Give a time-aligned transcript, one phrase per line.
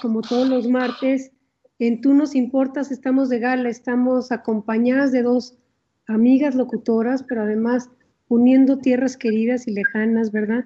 [0.00, 1.32] como todos los martes.
[1.78, 5.58] En Tú nos importas, estamos de gala, estamos acompañadas de dos
[6.06, 7.90] amigas locutoras, pero además
[8.28, 10.64] uniendo tierras queridas y lejanas, ¿verdad?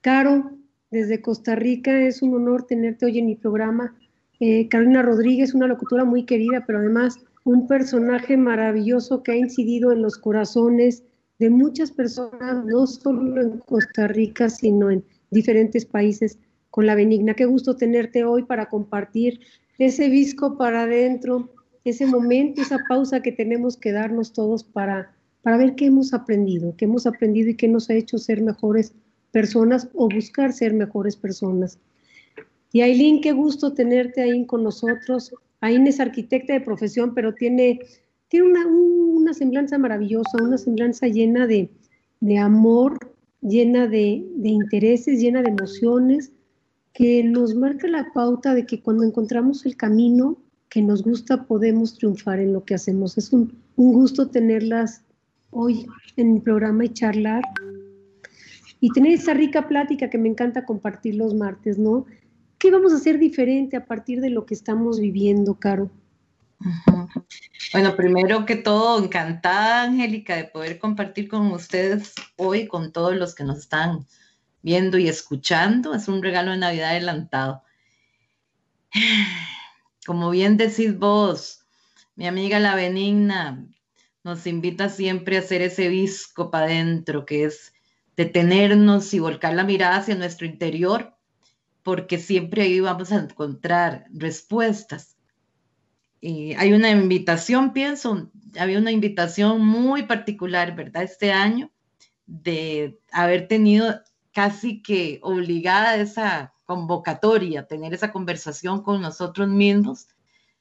[0.00, 0.52] Caro,
[0.90, 3.94] desde Costa Rica, es un honor tenerte hoy en mi programa.
[4.40, 9.92] Eh, Carolina Rodríguez, una locutora muy querida, pero además un personaje maravilloso que ha incidido
[9.92, 11.04] en los corazones
[11.38, 16.38] de muchas personas, no solo en Costa Rica, sino en diferentes países
[16.74, 17.34] con la benigna.
[17.34, 19.38] Qué gusto tenerte hoy para compartir
[19.78, 21.48] ese visco para adentro,
[21.84, 26.74] ese momento, esa pausa que tenemos que darnos todos para, para ver qué hemos aprendido,
[26.76, 28.92] qué hemos aprendido y qué nos ha hecho ser mejores
[29.30, 31.78] personas o buscar ser mejores personas.
[32.72, 35.32] Y Aileen, qué gusto tenerte ahí con nosotros.
[35.60, 37.78] Aileen es arquitecta de profesión, pero tiene,
[38.26, 41.70] tiene una, una semblanza maravillosa, una semblanza llena de,
[42.18, 42.98] de amor,
[43.42, 46.32] llena de, de intereses, llena de emociones,
[46.94, 51.98] que nos marca la pauta de que cuando encontramos el camino que nos gusta podemos
[51.98, 53.18] triunfar en lo que hacemos.
[53.18, 55.02] Es un, gusto tenerlas
[55.50, 57.42] hoy en el programa y charlar
[58.80, 62.06] y tener esa rica plática que me encanta compartir los martes, ¿no?
[62.58, 65.90] ¿Qué vamos a hacer diferente a partir de lo que estamos viviendo, Caro?
[67.72, 73.34] Bueno, primero que todo, encantada, Angélica, de poder compartir con ustedes hoy, con todos los
[73.34, 74.06] que nos están
[74.64, 75.94] viendo y escuchando.
[75.94, 77.62] Es un regalo de Navidad adelantado.
[80.06, 81.66] Como bien decís vos,
[82.16, 83.66] mi amiga la benigna
[84.24, 87.74] nos invita siempre a hacer ese visco para adentro, que es
[88.16, 91.14] detenernos y volcar la mirada hacia nuestro interior,
[91.82, 95.18] porque siempre ahí vamos a encontrar respuestas.
[96.22, 101.02] Hay una invitación, pienso, había una invitación muy particular, ¿verdad?
[101.02, 101.70] Este año,
[102.26, 104.00] de haber tenido
[104.34, 110.08] casi que obligada a esa convocatoria, tener esa conversación con nosotros mismos,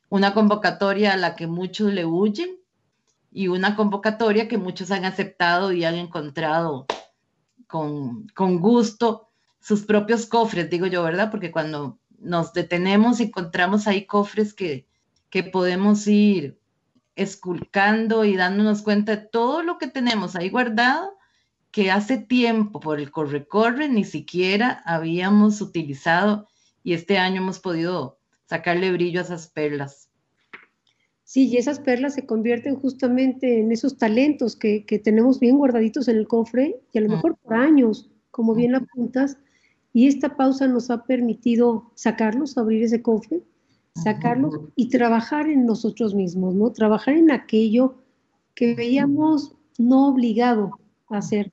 [0.10, 2.60] una convocatoria a la que muchos le huyen
[3.32, 6.86] y una convocatoria que muchos han aceptado y han encontrado
[7.68, 9.30] con, con gusto
[9.60, 11.32] sus propios cofres, digo yo, ¿verdad?
[11.32, 14.86] Porque cuando nos detenemos encontramos ahí cofres que,
[15.32, 16.60] que podemos ir
[17.16, 21.18] esculcando y dándonos cuenta de todo lo que tenemos ahí guardado
[21.74, 26.48] que hace tiempo por el corre-corre ni siquiera habíamos utilizado
[26.84, 30.08] y este año hemos podido sacarle brillo a esas perlas.
[31.24, 36.18] Sí, y esas perlas se convierten justamente en esos talentos que, tenemos bien guardaditos en
[36.18, 39.40] el cofre y a lo mejor por años, como bien apuntas,
[39.94, 43.42] y esta pausa nos ha permitido sacarlos, abrir ese cofre,
[43.96, 46.72] sacarlos y trabajar en nosotros mismos, ¿no?
[46.72, 47.96] Trabajar en aquello
[48.54, 50.80] que veíamos no obligado
[51.10, 51.52] a hacer,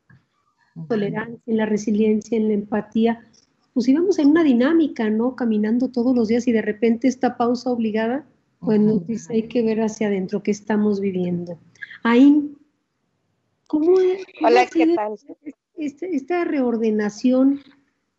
[0.88, 3.24] tolerancia, en la resiliencia, en la empatía,
[3.74, 5.36] pues íbamos en una dinámica, ¿no?
[5.36, 8.26] Caminando todos los días y de repente esta pausa obligada,
[8.60, 11.58] pues nos dice hay que ver hacia adentro qué estamos viviendo.
[12.02, 12.54] Ahí,
[13.66, 13.94] ¿cómo,
[14.42, 15.14] Hola, ¿qué tal?
[15.76, 17.60] Esta, esta, reordenación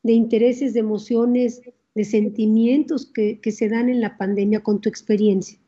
[0.01, 1.62] de intereses, de emociones,
[1.94, 5.59] de sentimientos que, que se dan en la pandemia con tu experiencia?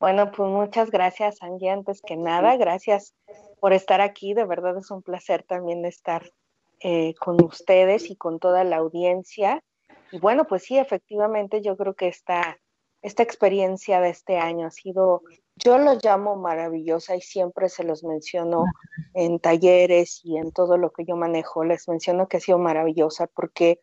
[0.00, 1.70] Bueno, pues muchas gracias, Angie.
[1.70, 3.14] Antes que nada, gracias
[3.60, 4.34] por estar aquí.
[4.34, 6.30] De verdad es un placer también estar
[6.80, 9.62] eh, con ustedes y con toda la audiencia.
[10.12, 12.58] Y bueno, pues sí, efectivamente yo creo que esta,
[13.02, 15.22] esta experiencia de este año ha sido,
[15.56, 18.64] yo lo llamo maravillosa y siempre se los menciono
[19.14, 23.26] en talleres y en todo lo que yo manejo, les menciono que ha sido maravillosa
[23.26, 23.80] porque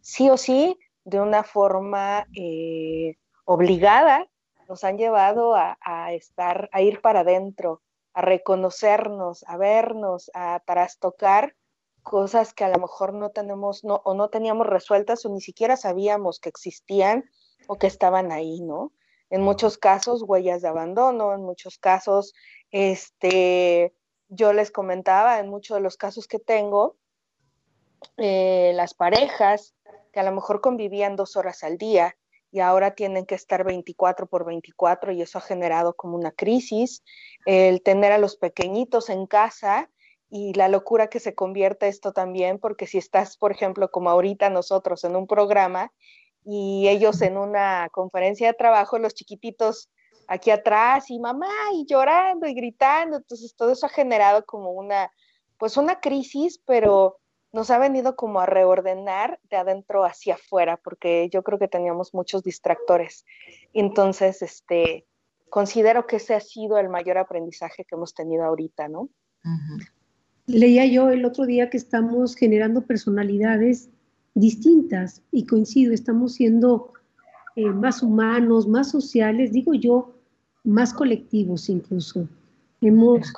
[0.00, 4.28] sí o sí, de una forma eh, obligada,
[4.68, 7.82] nos han llevado a, a, estar, a ir para adentro,
[8.16, 11.54] a reconocernos, a vernos, a trastocar
[12.02, 15.76] cosas que a lo mejor no tenemos no, o no teníamos resueltas o ni siquiera
[15.76, 17.28] sabíamos que existían
[17.66, 18.92] o que estaban ahí, ¿no?
[19.28, 22.32] En muchos casos, huellas de abandono, en muchos casos,
[22.70, 23.94] este,
[24.28, 26.96] yo les comentaba, en muchos de los casos que tengo,
[28.16, 29.74] eh, las parejas
[30.10, 32.16] que a lo mejor convivían dos horas al día,
[32.56, 37.04] y ahora tienen que estar 24 por 24 y eso ha generado como una crisis.
[37.44, 39.90] El tener a los pequeñitos en casa
[40.30, 44.48] y la locura que se convierte esto también, porque si estás, por ejemplo, como ahorita
[44.48, 45.92] nosotros en un programa
[46.46, 49.90] y ellos en una conferencia de trabajo, los chiquititos
[50.26, 55.12] aquí atrás y mamá y llorando y gritando, entonces todo eso ha generado como una,
[55.58, 57.18] pues una crisis, pero
[57.56, 62.12] nos ha venido como a reordenar de adentro hacia afuera, porque yo creo que teníamos
[62.12, 63.24] muchos distractores.
[63.72, 65.06] Entonces, este,
[65.48, 69.08] considero que ese ha sido el mayor aprendizaje que hemos tenido ahorita, ¿no?
[70.44, 73.88] Leía yo el otro día que estamos generando personalidades
[74.34, 76.92] distintas y coincido, estamos siendo
[77.54, 80.14] eh, más humanos, más sociales, digo yo,
[80.62, 82.28] más colectivos incluso.
[82.82, 83.32] Hemos,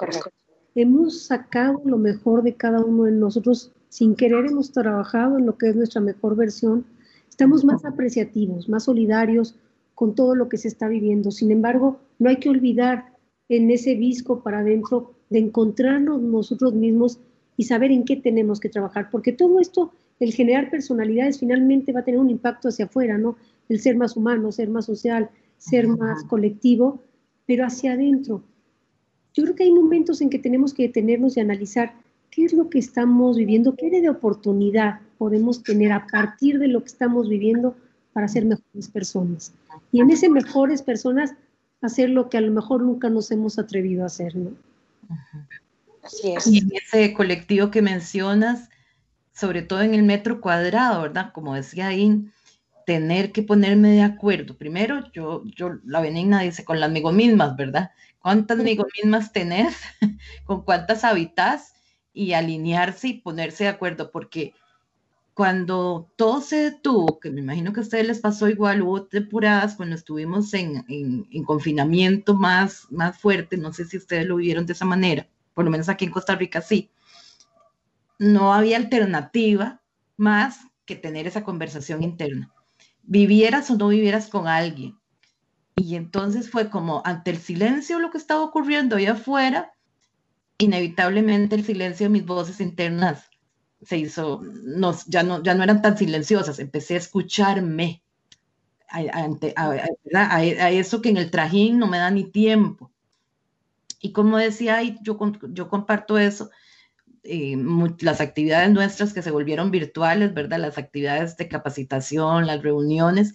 [0.74, 5.56] hemos sacado lo mejor de cada uno de nosotros, sin querer hemos trabajado en lo
[5.56, 6.84] que es nuestra mejor versión,
[7.28, 9.54] estamos más apreciativos, más solidarios
[9.94, 11.30] con todo lo que se está viviendo.
[11.30, 13.12] Sin embargo, no hay que olvidar
[13.48, 17.18] en ese visco para adentro de encontrarnos nosotros mismos
[17.56, 22.00] y saber en qué tenemos que trabajar, porque todo esto, el generar personalidades, finalmente va
[22.00, 23.36] a tener un impacto hacia afuera, ¿no?
[23.68, 27.02] El ser más humano, ser más social, ser más colectivo,
[27.46, 28.44] pero hacia adentro.
[29.34, 31.94] Yo creo que hay momentos en que tenemos que detenernos y analizar
[32.30, 36.80] qué es lo que estamos viviendo, qué de oportunidad podemos tener a partir de lo
[36.80, 37.76] que estamos viviendo
[38.12, 39.52] para ser mejores personas.
[39.92, 41.34] Y en ese mejores personas,
[41.82, 44.50] hacer lo que a lo mejor nunca nos hemos atrevido a hacer, ¿no?
[46.02, 46.46] Así es.
[46.46, 48.70] Y en ese colectivo que mencionas,
[49.32, 51.32] sobre todo en el metro cuadrado, ¿verdad?
[51.32, 52.28] Como decía ahí,
[52.86, 54.56] tener que ponerme de acuerdo.
[54.56, 57.90] Primero, yo, yo, la benigna dice, con las mismas, ¿verdad?
[58.20, 59.76] ¿Cuántas mismas tenés?
[60.44, 61.74] ¿Con cuántas habitas?
[62.18, 64.52] Y alinearse y ponerse de acuerdo, porque
[65.34, 69.76] cuando todo se detuvo, que me imagino que a ustedes les pasó igual, hubo temporadas
[69.76, 74.72] cuando estuvimos en, en, confinamiento más, más fuerte, no sé si ustedes lo vivieron de
[74.72, 76.90] esa manera, por lo menos aquí en Costa Rica sí,
[78.18, 79.80] no había alternativa
[80.16, 82.52] más que tener esa conversación interna.
[83.04, 84.98] Vivieras o no vivieras con alguien.
[85.76, 89.72] Y entonces fue como ante el silencio lo que estaba ocurriendo allá afuera,
[90.58, 93.30] inevitablemente el silencio de mis voces internas
[93.82, 98.02] se hizo, no, ya, no, ya no eran tan silenciosas, empecé a escucharme
[98.90, 102.90] a, eso que en el trajín no me da ni tiempo.
[104.00, 105.18] Y como decía, yo,
[105.50, 106.50] yo comparto eso,
[107.22, 107.56] eh,
[108.00, 110.58] las actividades nuestras que se volvieron virtuales, ¿verdad?
[110.58, 113.34] Las actividades de capacitación, las reuniones,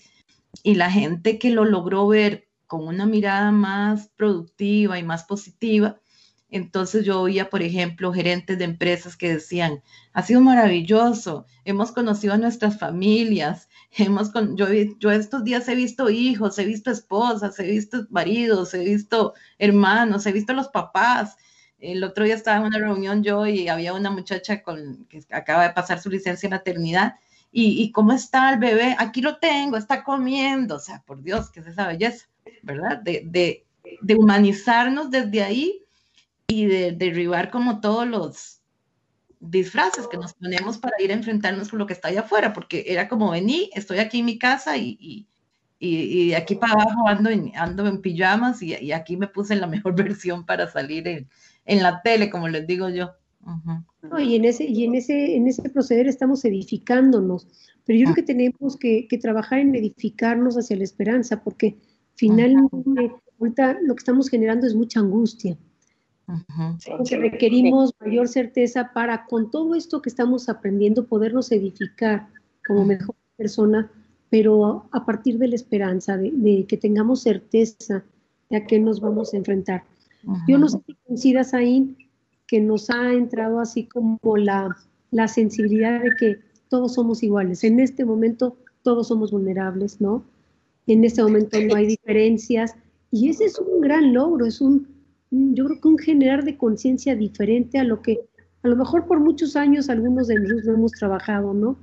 [0.64, 6.00] y la gente que lo logró ver con una mirada más productiva y más positiva,
[6.54, 9.82] entonces yo oía, por ejemplo, gerentes de empresas que decían,
[10.14, 16.60] ha sido maravilloso, hemos conocido a nuestras familias, hemos yo, estos días he visto hijos,
[16.60, 21.38] he visto esposas, he visto maridos, he visto hermanos, he visto los papás.
[21.80, 24.62] El otro día estaba en una reunión yo y había una muchacha
[25.10, 27.16] que acaba de pasar su licencia de maternidad
[27.52, 31.50] y, y cómo está el bebé, aquí lo tengo, está comiendo, o sea, por Dios,
[31.50, 32.28] ¿qué es esa belleza?
[32.62, 33.00] ¿Verdad?
[33.00, 33.66] De,
[34.02, 35.83] de humanizarnos desde ahí
[36.54, 38.62] y de derribar como todos los
[39.40, 42.86] disfraces que nos ponemos para ir a enfrentarnos con lo que está allá afuera, porque
[42.88, 45.28] era como vení, estoy aquí en mi casa y, y,
[45.80, 49.54] y, de aquí para abajo ando en, ando en pijamas y, y, aquí me puse
[49.54, 51.28] en la mejor versión para salir en,
[51.66, 53.12] en la tele, como les digo yo.
[54.20, 57.48] y en ese, y en ese, en ese proceder estamos edificándonos,
[57.86, 61.76] pero yo creo que tenemos que, que trabajar en edificarnos hacia la esperanza, porque
[62.16, 65.58] finalmente ahorita lo que estamos generando es mucha angustia
[67.12, 72.28] requerimos mayor certeza para con todo esto que estamos aprendiendo podernos edificar
[72.66, 73.92] como mejor persona,
[74.30, 78.04] pero a partir de la esperanza, de, que tengamos certeza
[78.50, 79.84] de a qué nos vamos a enfrentar.
[80.48, 81.98] Yo no sé si coincidas ahí
[82.48, 84.76] que nos ha entrado así como la,
[85.12, 86.40] la sensibilidad de que
[86.70, 87.64] todos somos iguales.
[87.64, 90.24] En este momento todos somos vulnerables, ¿no?
[90.88, 92.76] En este momento no hay diferencias
[93.12, 94.88] y ese es un gran logro, es un,
[95.34, 98.22] yo creo que un generar de conciencia diferente a lo que
[98.64, 101.78] a lo mejor por muchos años algunos de nosotros hemos trabajado, ¿no?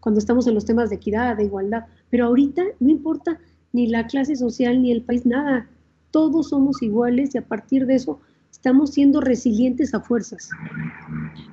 [0.00, 3.40] Cuando estamos en los temas de equidad, de igualdad, pero ahorita no importa
[3.72, 5.68] ni la clase social ni el país, nada,
[6.10, 8.20] todos somos iguales y a partir de eso
[8.50, 10.50] estamos siendo resilientes a fuerzas.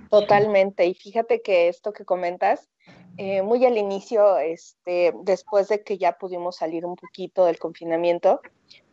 [0.10, 2.70] Totalmente, y fíjate que esto que comentas,
[3.18, 8.42] eh, muy al inicio, este, después de que ya pudimos salir un poquito del confinamiento,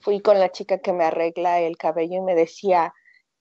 [0.01, 2.95] fui con la chica que me arregla el cabello y me decía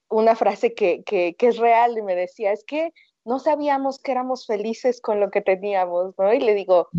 [0.09, 2.93] una frase que, que, que es real y me decía, es que
[3.25, 6.33] no sabíamos que éramos felices con lo que teníamos, ¿no?
[6.33, 6.89] Y le digo,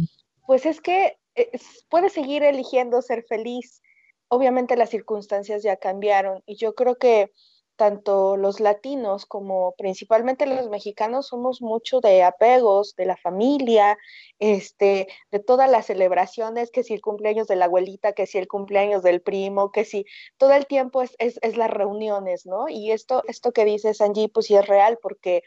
[0.46, 1.50] pues es que eh,
[1.88, 3.82] puedes seguir eligiendo ser feliz.
[4.28, 7.32] Obviamente las circunstancias ya cambiaron y yo creo que
[7.80, 13.96] tanto los latinos como principalmente los mexicanos somos mucho de apegos, de la familia,
[14.38, 18.48] este, de todas las celebraciones, que si el cumpleaños de la abuelita, que si el
[18.48, 20.04] cumpleaños del primo, que si
[20.36, 22.68] todo el tiempo es, es, las reuniones, ¿no?
[22.68, 25.42] Y esto, esto que dice Sanji, pues sí es real, porque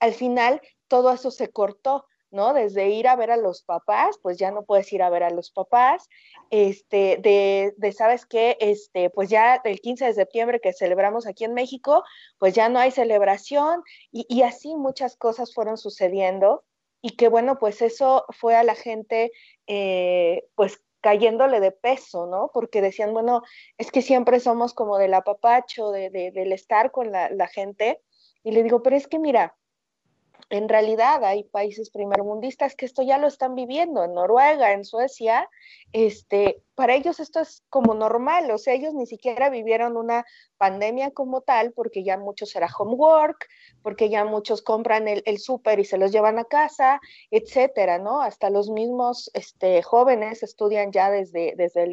[0.00, 2.06] al final todo eso se cortó.
[2.34, 2.52] ¿No?
[2.52, 5.30] Desde ir a ver a los papás, pues ya no puedes ir a ver a
[5.30, 6.08] los papás,
[6.50, 8.58] este, de, de, ¿sabes qué?
[8.60, 12.04] Este, pues ya el 15 de septiembre que celebramos aquí en México,
[12.38, 16.64] pues ya no hay celebración y, y así muchas cosas fueron sucediendo
[17.00, 19.30] y que bueno, pues eso fue a la gente
[19.66, 22.50] eh, pues cayéndole de peso, ¿no?
[22.54, 23.42] Porque decían, bueno,
[23.76, 28.00] es que siempre somos como del apapacho, de, del estar con la, la gente.
[28.42, 29.54] Y le digo, pero es que mira,
[30.50, 35.48] en realidad hay países primermundistas que esto ya lo están viviendo, en Noruega, en Suecia,
[35.92, 40.24] este, para ellos esto es como normal, o sea, ellos ni siquiera vivieron una
[40.58, 43.46] pandemia como tal, porque ya muchos era homework,
[43.82, 48.20] porque ya muchos compran el, el súper y se los llevan a casa, etcétera, ¿no?
[48.20, 51.86] Hasta los mismos este, jóvenes estudian ya desde, desde,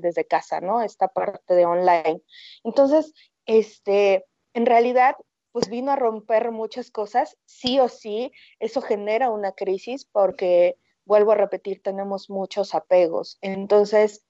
[0.00, 0.82] desde casa, ¿no?
[0.82, 2.22] Esta parte de online.
[2.64, 3.12] Entonces,
[3.46, 4.24] este,
[4.54, 5.16] en realidad
[5.52, 11.32] pues vino a romper muchas cosas, sí o sí, eso genera una crisis porque, vuelvo
[11.32, 13.38] a repetir, tenemos muchos apegos.
[13.40, 14.24] Entonces,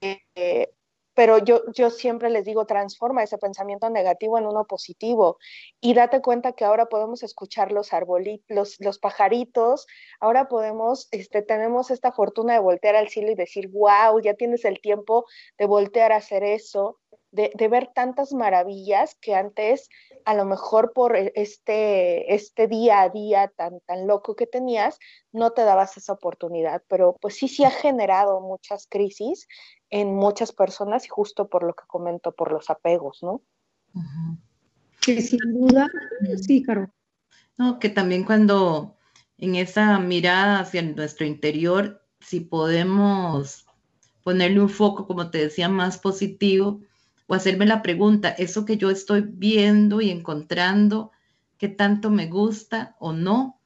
[0.00, 0.72] eh,
[1.14, 5.38] pero yo, yo siempre les digo, transforma ese pensamiento negativo en uno positivo
[5.80, 9.86] y date cuenta que ahora podemos escuchar los arbolitos, los, pajaritos,
[10.18, 14.64] ahora podemos, este, tenemos esta fortuna de voltear al cielo y decir, wow, ya tienes
[14.64, 15.24] el tiempo
[15.56, 16.98] de voltear a hacer eso,
[17.30, 19.88] de, de ver tantas maravillas que antes
[20.24, 24.98] a lo mejor por e, este, este día a día tan, tan loco que tenías,
[25.32, 29.46] no te dabas esa oportunidad, pero pues sí, sí ha generado muchas crisis
[29.90, 33.42] en muchas personas y justo por lo que comento, por los apegos, ¿no?
[35.00, 35.88] Que sin duda,
[36.46, 36.90] sí, Caro.
[37.56, 38.96] No, que también cuando
[39.38, 43.66] en esa mirada hacia nuestro interior, si podemos
[44.24, 46.80] ponerle un foco, como te decía, más positivo,
[47.26, 51.10] o hacerme la pregunta, eso que yo estoy viendo y encontrando,
[51.58, 53.60] qué tanto me gusta o no,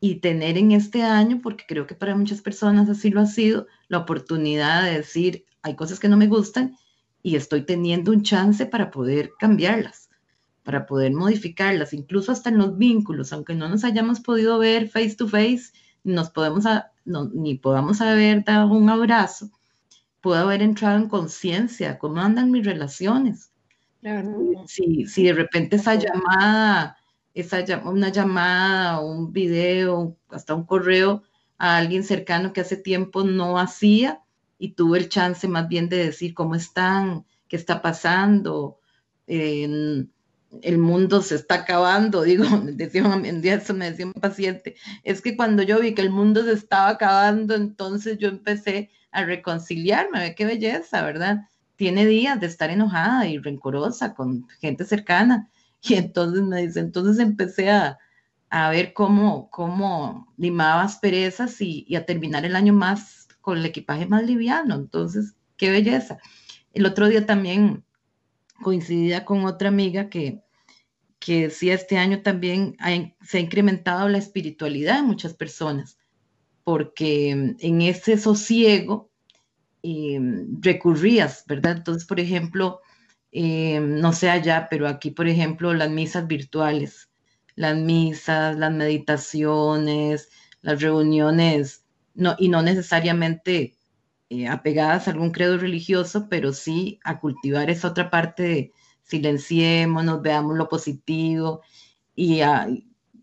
[0.00, 3.66] y tener en este año, porque creo que para muchas personas así lo ha sido,
[3.88, 6.76] la oportunidad de decir, hay cosas que no me gustan
[7.22, 10.08] y estoy teniendo un chance para poder cambiarlas,
[10.62, 15.16] para poder modificarlas, incluso hasta en los vínculos, aunque no nos hayamos podido ver face
[15.16, 16.64] to face, nos podemos
[17.04, 19.50] ni podamos haber dado un abrazo,
[20.20, 23.52] puedo haber entrado en conciencia, cómo andan mis relaciones.
[24.66, 26.96] Si, si de repente esa llamada,
[27.34, 31.22] esa una llamada, un video, hasta un correo
[31.58, 34.22] a alguien cercano que hace tiempo no hacía
[34.58, 38.78] y tuve el chance más bien de decir cómo están, qué está pasando,
[39.26, 45.20] el mundo se está acabando, digo, decía un día eso me decía un paciente, es
[45.20, 50.34] que cuando yo vi que el mundo se estaba acabando, entonces yo empecé a reconciliarme,
[50.34, 51.48] qué belleza, ¿verdad?
[51.76, 55.48] Tiene días de estar enojada y rencorosa con gente cercana.
[55.82, 57.98] Y entonces me dice, entonces empecé a,
[58.70, 64.24] ver cómo, cómo limaba asperezas y, a terminar el año más con el equipaje más
[64.24, 64.74] liviano.
[64.74, 66.18] Entonces, qué belleza.
[66.74, 67.82] El otro día también
[68.62, 70.42] coincidía con otra amiga que,
[71.18, 72.76] que decía este año también
[73.22, 75.96] se ha incrementado la espiritualidad de muchas personas
[76.70, 79.10] porque mm, en ese sosiego
[79.82, 80.20] eh,
[80.60, 81.78] recurrías, ¿verdad?
[81.78, 82.80] Entonces, por ejemplo,
[83.32, 87.10] eh, no sé allá, pero aquí, por ejemplo, las misas virtuales,
[87.56, 90.28] las misas, las meditaciones,
[90.62, 91.84] las reuniones,
[92.14, 93.74] no, y no necesariamente
[94.28, 98.72] eh, apegadas a algún credo religioso, pero sí a cultivar esa otra parte de
[99.02, 101.62] silenciémonos, veamos lo positivo
[102.14, 102.68] y a,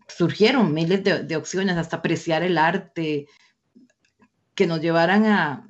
[0.08, 3.28] surgieron miles de, opciones, hasta apreciar el arte,
[4.56, 5.64] que nos llevaran a,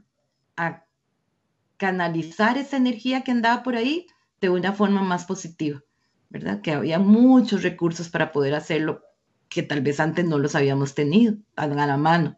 [1.78, 4.08] canalizar esa energía que andaba por ahí
[4.42, 5.84] de una forma más positiva,
[6.28, 6.60] ¿verdad?
[6.62, 9.04] Que había muchos recursos para poder hacerlo
[9.48, 12.36] que tal vez antes no los habíamos tenido a la mano.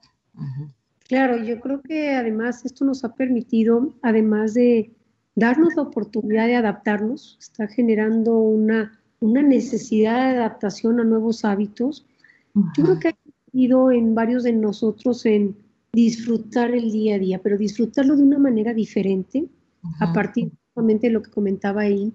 [1.07, 4.93] Claro, yo creo que además esto nos ha permitido, además de
[5.35, 12.05] darnos la oportunidad de adaptarnos, está generando una una necesidad de adaptación a nuevos hábitos.
[12.77, 13.15] Yo creo que ha
[13.53, 15.55] ido en varios de nosotros en
[15.91, 19.45] disfrutar el día a día, pero disfrutarlo de una manera diferente,
[19.99, 22.13] a partir de lo que comentaba ahí,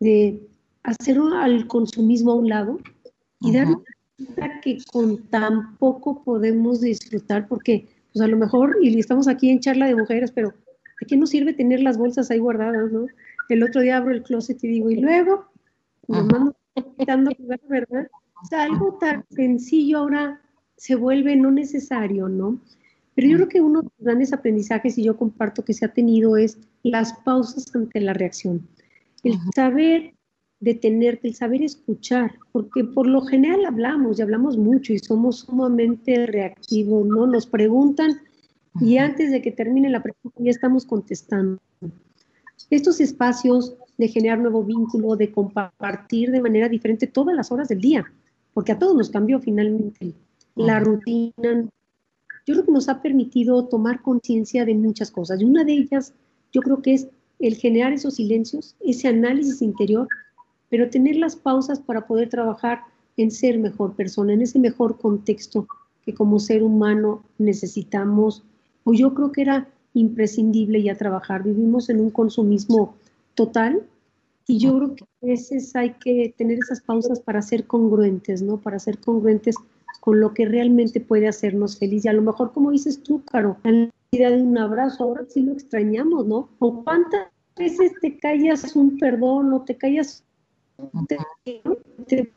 [0.00, 0.40] de
[0.82, 2.78] hacer al consumismo a un lado
[3.40, 3.68] y dar
[4.16, 9.48] cuenta que con tan poco podemos disfrutar, porque pues a lo mejor, y estamos aquí
[9.50, 13.06] en charla de mujeres, pero ¿a qué nos sirve tener las bolsas ahí guardadas, no?
[13.48, 15.46] El otro día abro el closet y digo, y luego,
[16.08, 16.54] nos
[17.68, 18.08] ¿verdad?
[18.42, 20.40] O sea, algo tan sencillo ahora
[20.76, 22.60] se vuelve no necesario, ¿no?
[23.14, 25.92] Pero yo creo que uno de los grandes aprendizajes, y yo comparto que se ha
[25.92, 28.66] tenido, es las pausas ante la reacción.
[29.22, 30.14] El saber
[30.60, 36.26] detenerte, el saber escuchar, porque por lo general hablamos y hablamos mucho y somos sumamente
[36.26, 37.26] reactivos, ¿no?
[37.26, 38.20] Nos preguntan
[38.80, 41.60] y antes de que termine la pregunta ya estamos contestando.
[42.70, 47.80] Estos espacios de generar nuevo vínculo, de compartir de manera diferente todas las horas del
[47.80, 48.04] día,
[48.52, 50.14] porque a todos nos cambió finalmente
[50.54, 51.68] la rutina.
[52.46, 55.40] Yo creo que nos ha permitido tomar conciencia de muchas cosas.
[55.40, 56.14] Y una de ellas,
[56.52, 57.08] yo creo que es
[57.38, 60.08] el generar esos silencios, ese análisis interior,
[60.68, 62.80] pero tener las pausas para poder trabajar
[63.16, 65.66] en ser mejor persona, en ese mejor contexto
[66.04, 68.44] que como ser humano necesitamos,
[68.84, 71.42] o yo creo que era imprescindible ya trabajar.
[71.42, 72.94] Vivimos en un consumismo
[73.34, 73.82] total
[74.46, 78.58] y yo creo que a veces hay que tener esas pausas para ser congruentes, ¿no?
[78.58, 79.56] Para ser congruentes
[80.00, 82.04] con lo que realmente puede hacernos feliz.
[82.04, 85.40] Y a lo mejor, como dices tú, Caro, la vida de un abrazo, ahora sí
[85.40, 86.48] lo extrañamos, ¿no?
[86.58, 90.24] ¿O cuántas veces te callas un perdón o te callas
[92.06, 92.32] te,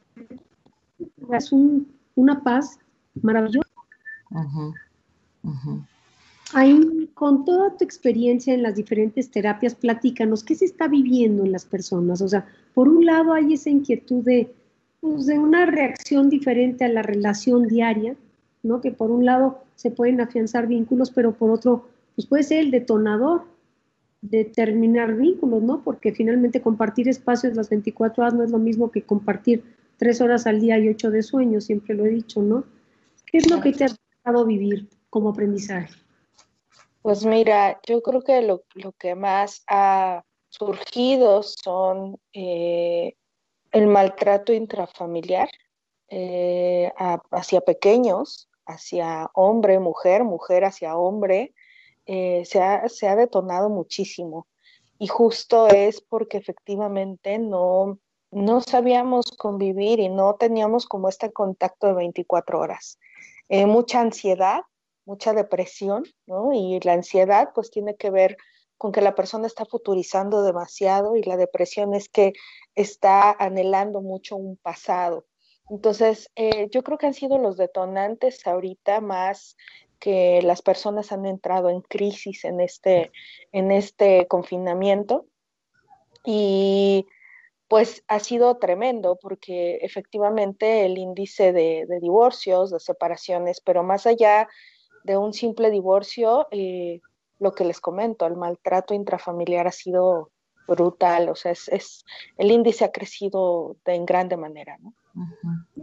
[1.29, 2.79] das una paz
[3.21, 3.69] maravillosa?
[6.53, 11.51] Ahí, con toda tu experiencia en las diferentes terapias, platícanos, ¿qué se está viviendo en
[11.51, 12.21] las personas?
[12.21, 14.53] O sea, por un lado hay esa inquietud de,
[15.01, 18.15] pues, de una reacción diferente a la relación diaria,
[18.63, 18.79] ¿no?
[18.79, 22.71] Que por un lado se pueden afianzar vínculos, pero por otro, pues puede ser el
[22.71, 23.43] detonador
[24.21, 25.83] de terminar vínculos, ¿no?
[25.83, 29.63] Porque finalmente compartir espacios las 24 horas no es lo mismo que compartir
[29.97, 32.63] tres horas al día y ocho de sueño, siempre lo he dicho, ¿no?
[33.25, 33.87] ¿Qué es lo que te ha
[34.23, 36.06] dejado vivir como aprendizaje?
[37.07, 38.65] Pues mira, yo creo que lo,
[38.99, 43.15] que más ha surgido son eh,
[43.71, 45.47] el maltrato intrafamiliar
[46.09, 46.91] eh,
[47.31, 51.53] hacia pequeños, hacia hombre, mujer, mujer hacia hombre,
[52.07, 54.45] eh, se, ha, se, ha, detonado muchísimo.
[54.99, 57.99] Y justo es porque efectivamente no,
[58.31, 62.99] no sabíamos convivir y no teníamos como este contacto de 24 horas.
[63.49, 64.63] mucha ansiedad,
[65.07, 66.51] mucha depresión, ¿no?
[66.53, 68.37] Y la ansiedad pues tiene que ver
[68.77, 72.33] con que la persona está futurizando demasiado y la depresión es que
[72.75, 75.25] está anhelando mucho un pasado.
[75.69, 79.55] Entonces, eh, yo creo que han sido los detonantes ahorita más
[79.99, 83.11] que las personas han entrado en crisis en este,
[83.51, 85.25] en este confinamiento.
[86.23, 87.07] Y
[87.69, 94.05] pues ha sido tremendo porque efectivamente el índice de, de divorcios, de separaciones, pero más
[94.05, 94.47] allá
[95.03, 97.01] de un simple divorcio, eh,
[97.39, 100.31] lo que les comento, el maltrato intrafamiliar ha sido
[100.67, 102.03] brutal, o sea, es,
[102.37, 104.93] el índice ha crecido de, en grande manera, ¿no?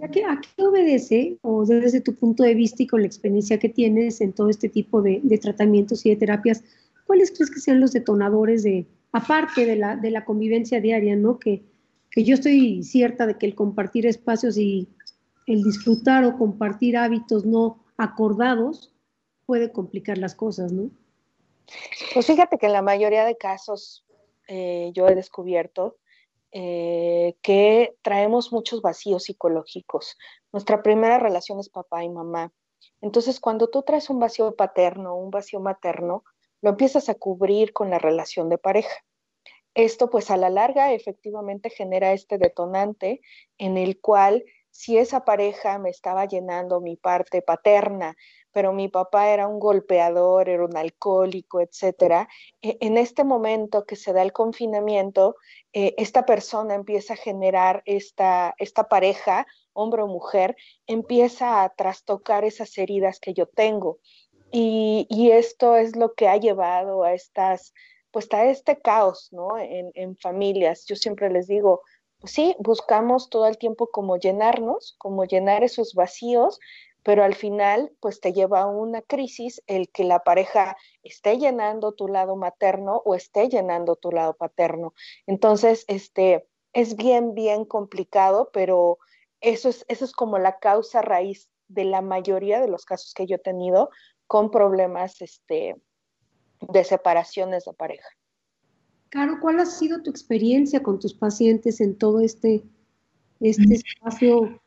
[0.03, 0.23] ¿A, qué,
[0.63, 4.49] obedece, o desde tu punto de vista y con la experiencia que tienes en todo
[4.49, 6.63] este tipo de, tratamientos y de terapias,
[7.07, 11.39] cuáles crees que sean los detonadores de, aparte de la, de la convivencia diaria, ¿no?
[11.39, 11.65] Que,
[12.11, 14.89] que yo estoy cierta de que el compartir espacios y
[15.47, 18.94] el disfrutar o compartir hábitos no acordados
[19.47, 20.91] puede complicar las cosas, ¿no?
[22.13, 24.05] Pues fíjate que en la mayoría de casos
[24.49, 25.97] eh, yo he descubierto
[26.53, 30.17] eh, que traemos muchos vacíos psicológicos.
[30.53, 32.53] Nuestra primera relación es papá y mamá.
[33.01, 36.25] Entonces, cuando tú traes un vacío paterno, un vacío materno,
[36.63, 39.05] lo empiezas a cubrir con la relación de pareja.
[39.75, 43.21] Esto, pues a la larga, efectivamente genera este detonante
[43.59, 48.17] en el cual si esa pareja me estaba llenando mi parte paterna,
[48.51, 52.29] pero mi papá era un golpeador, era un alcohólico, etcétera.
[52.61, 55.37] E, en este momento que se da el confinamiento,
[55.73, 60.57] eh, esta persona empieza a generar esta, esta pareja, hombre o mujer,
[60.89, 64.01] empieza a trastocar esas heridas que yo tengo.
[64.51, 67.73] Y, esto es lo que ha llevado a estas,
[68.11, 69.57] pues a este caos, ¿no?
[69.57, 70.85] En, en familias.
[70.87, 71.83] Yo siempre les digo,
[72.25, 76.59] sí, buscamos todo el tiempo como llenarnos, como llenar esos vacíos,
[77.03, 81.93] pero al final pues te lleva a una crisis el que la pareja esté llenando
[81.93, 84.95] tu lado materno o esté llenando tu lado paterno.
[85.27, 88.99] Entonces, este es bien bien complicado, pero
[89.41, 93.27] eso es eso es como la causa raíz de la mayoría de los casos que
[93.27, 93.91] yo he tenido
[94.27, 95.77] con problemas este
[96.61, 98.09] de separaciones de pareja.
[99.15, 102.65] Caro, ¿cuál ha sido tu experiencia con tus pacientes en todo este,
[103.39, 104.61] este espacio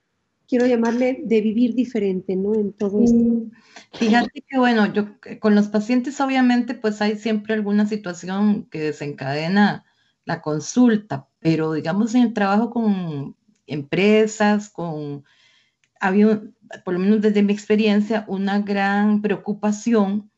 [0.48, 2.56] quiero llamarle de vivir diferente, ¿no?
[2.56, 3.52] En todo esto.
[3.92, 5.10] Fíjate que, bueno, yo
[5.42, 9.84] con los pacientes obviamente pues hay siempre alguna situación que desencadena
[10.24, 15.26] la consulta, pero digamos en el trabajo con empresas, con,
[16.00, 16.42] había,
[16.86, 20.32] por lo menos desde mi experiencia, una gran preocupación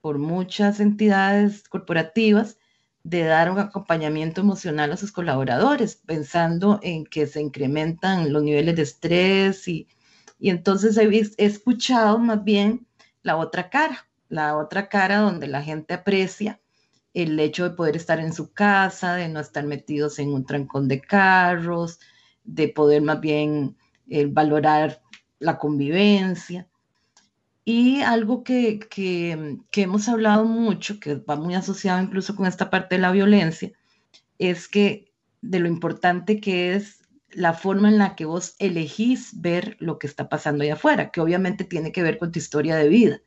[0.00, 2.58] por muchas entidades corporativas
[3.04, 8.76] de dar un acompañamiento emocional a sus colaboradores, pensando en que se incrementan los niveles
[8.76, 9.86] de estrés y,
[10.38, 12.86] y entonces he, escuchado más bien
[13.22, 16.60] la otra cara, la otra cara donde la gente aprecia
[17.12, 20.88] el hecho de poder estar en su casa, de no estar metidos en un trancón
[20.88, 22.00] de carros,
[22.42, 23.76] de poder más bien
[24.08, 25.02] eh, valorar
[25.38, 26.68] la convivencia.
[27.64, 32.96] Y algo que, que, hemos hablado mucho, que va muy asociado incluso con esta parte
[32.96, 33.72] de la violencia,
[34.38, 37.00] es que de lo importante que es
[37.30, 41.20] la forma en la que vos elegís ver lo que está pasando allá afuera, que
[41.20, 43.20] obviamente tiene que ver con tu historia de vida.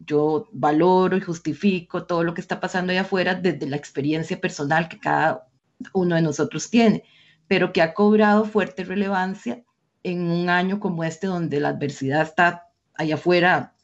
[0.00, 4.88] Yo valoro y justifico todo lo que está pasando allá afuera desde la experiencia personal
[4.88, 5.48] que cada
[5.92, 7.04] uno de nosotros tiene,
[7.46, 9.62] pero que ha cobrado fuerte relevancia
[10.02, 12.67] en un año como este donde la adversidad está
[12.98, 13.74] allá afuera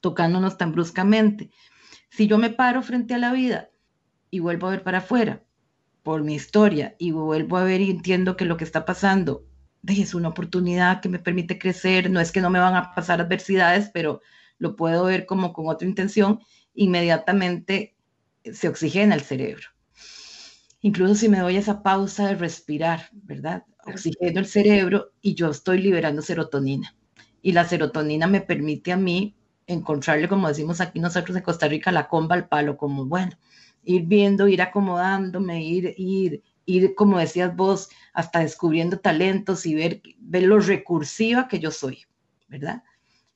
[0.00, 1.50] tocándonos tan bruscamente.
[2.08, 3.70] Si yo me paro frente a la vida
[4.30, 5.42] y vuelvo a ver para afuera
[6.02, 9.44] por mi historia y vuelvo a ver y entiendo que lo que está pasando
[9.86, 13.20] es una oportunidad que me permite crecer, no es que no me van a pasar
[13.20, 14.20] adversidades, pero
[14.58, 16.40] lo puedo ver como con otra intención,
[16.74, 17.96] inmediatamente
[18.52, 19.68] se oxigena el cerebro.
[20.80, 23.64] Incluso si me doy esa pausa de respirar, ¿verdad?
[23.84, 26.94] Oxigeno el cerebro y yo estoy liberando serotonina.
[27.46, 29.36] Y la serotonina me permite a mí
[29.68, 33.38] encontrarle, como decimos aquí nosotros en Costa Rica, la comba al palo, como bueno,
[33.84, 40.02] ir viendo, ir acomodándome, ir, ir, ir, como decías vos, hasta descubriendo talentos y ver,
[40.18, 42.04] ver lo recursiva que yo soy,
[42.48, 42.82] ¿verdad?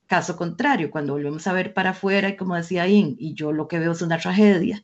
[0.07, 3.69] Caso contrario, cuando volvemos a ver para afuera, y como decía In, y yo lo
[3.69, 4.83] que veo es una tragedia,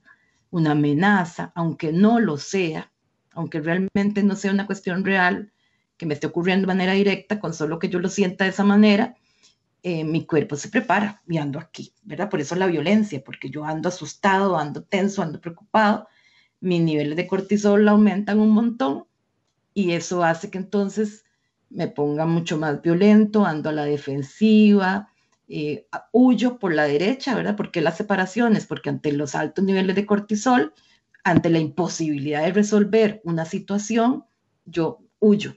[0.51, 2.93] una amenaza, aunque no lo sea,
[3.33, 5.51] aunque realmente no sea una cuestión real
[5.97, 8.63] que me esté ocurriendo de manera directa, con solo que yo lo sienta de esa
[8.63, 9.15] manera,
[9.83, 12.29] eh, mi cuerpo se prepara y ando aquí, ¿verdad?
[12.29, 16.07] Por eso la violencia, porque yo ando asustado, ando tenso, ando preocupado,
[16.60, 19.05] mis niveles de cortisol aumentan un montón
[19.73, 21.25] y eso hace que entonces
[21.69, 25.10] me ponga mucho más violento, ando a la defensiva,
[25.47, 27.55] eh, huyo por la derecha, ¿verdad?
[27.55, 30.73] Porque las separaciones, porque ante los altos niveles de cortisol,
[31.23, 34.25] ante la imposibilidad de resolver una situación,
[34.65, 35.55] yo huyo,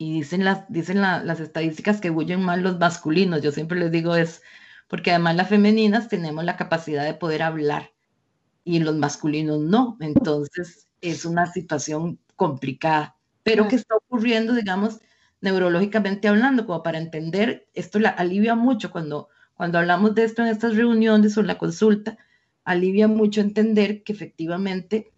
[0.00, 4.16] y dicen las, dicen las estadísticas que huyen más los masculinos, yo siempre les digo
[4.16, 4.40] es
[4.88, 7.92] porque además las femeninas tenemos la capacidad de poder hablar
[8.64, 15.00] y los masculinos no, entonces es una situación complicada, pero que está ocurriendo, digamos,
[15.42, 20.48] neurológicamente hablando, como para entender, esto la alivia mucho cuando, cuando hablamos de esto en
[20.48, 22.16] estas reuniones o en la consulta,
[22.64, 25.12] alivia mucho entender que efectivamente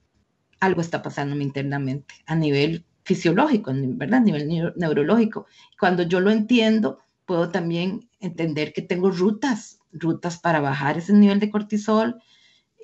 [0.59, 4.21] algo está pasando internamente a nivel fisiológico, ¿verdad?
[4.21, 5.47] A nivel neurológico.
[5.79, 11.41] Cuando yo lo entiendo, puedo también entender que tengo rutas, rutas para bajar ese nivel
[11.41, 12.21] de cortisol.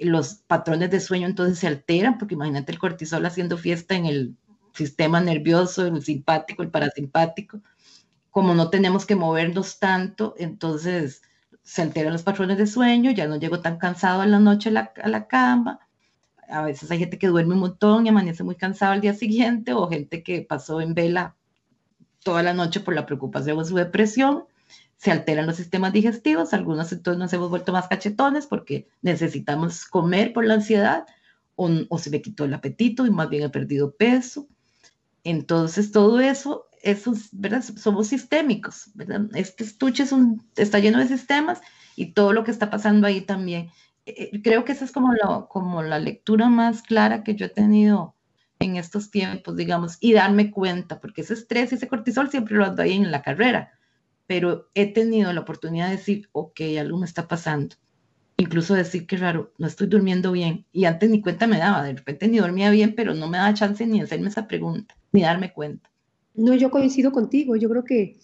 [0.01, 4.37] Los patrones de sueño entonces se alteran, porque imagínate el cortisol haciendo fiesta en el
[4.73, 7.61] sistema nervioso, el simpático, el parasimpático.
[8.31, 11.23] Como no tenemos que movernos tanto, entonces
[11.63, 15.09] se alteran los patrones de sueño, ya no llego tan cansado a la noche a
[15.09, 15.81] la cama,
[16.49, 19.73] a veces hay gente que duerme un montón y amanece muy cansado al día siguiente,
[19.73, 21.37] o gente que pasó en vela
[22.23, 24.45] toda la noche por la preocupación o su depresión.
[24.97, 30.33] Se alteran los sistemas digestivos, algunos entonces nos hemos vuelto más cachetones porque necesitamos comer
[30.33, 31.07] por la ansiedad,
[31.55, 34.49] o, o se me quitó el apetito y más bien he perdido peso.
[35.25, 37.63] Entonces, todo eso, eso ¿verdad?
[37.63, 39.29] Somos sistémicos, ¿verdad?
[39.35, 41.61] Este estuche es un, está lleno de sistemas
[41.97, 43.71] y todo lo que está pasando ahí también
[44.43, 48.15] creo que esa es como la, como la lectura más clara que yo he tenido
[48.59, 52.75] en estos tiempos, digamos, y darme cuenta, porque ese estrés y ese cortisol siempre lo
[52.79, 53.73] ahí en la carrera,
[54.27, 57.77] pero he tenido la oportunidad de decir, ok, algo me está pasando.
[58.37, 60.65] Incluso decir que raro, no estoy durmiendo bien.
[60.73, 63.55] Y antes ni cuenta me daba, de repente ni dormía bien, pero no me daba
[63.55, 65.91] chance ni hacerme esa pregunta, ni darme cuenta.
[66.35, 67.57] No, yo coincido contigo.
[67.57, 68.19] Yo creo que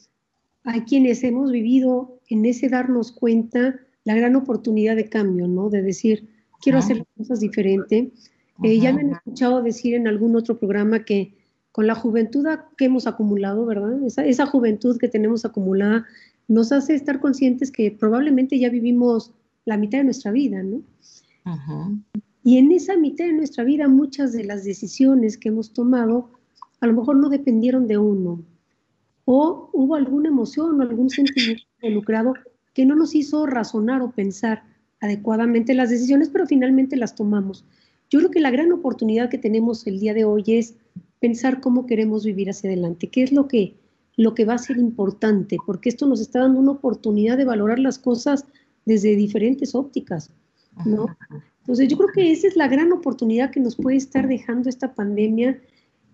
[0.63, 5.71] hay quienes hemos vivido en ese darnos cuenta la gran oportunidad de cambio, ¿no?
[5.71, 6.29] De decir,
[6.61, 8.31] quiero hacer cosas diferentes.
[8.63, 11.35] Eh, ya me han escuchado decir en algún otro programa que
[11.73, 14.03] con la juventud que hemos acumulado, ¿verdad?
[14.05, 16.07] Esa, esa juventud que tenemos acumulada
[16.47, 19.33] nos hace estar conscientes que probablemente ya vivimos
[19.65, 20.83] la mitad de nuestra vida, ¿no?
[22.45, 26.31] Y en esa mitad de nuestra vida muchas de las decisiones que hemos tomado
[26.81, 28.45] a lo mejor no dependieron de uno,
[29.25, 32.35] o hubo alguna emoción o algún sentimiento involucrado
[32.75, 34.65] que no nos hizo razonar o pensar
[35.01, 37.65] adecuadamente las decisiones, pero finalmente las tomamos.
[38.11, 40.75] Yo creo que la gran oportunidad que tenemos el día de hoy es
[41.21, 43.77] pensar cómo queremos vivir hacia adelante, qué es lo que,
[44.17, 47.79] lo que va a ser importante, porque esto nos está dando una oportunidad de valorar
[47.79, 48.45] las cosas
[48.85, 50.31] desde diferentes ópticas,
[50.85, 51.07] ¿no?
[51.61, 54.95] Entonces yo creo que esa es la gran oportunidad que nos puede estar dejando esta
[54.95, 55.59] pandemia.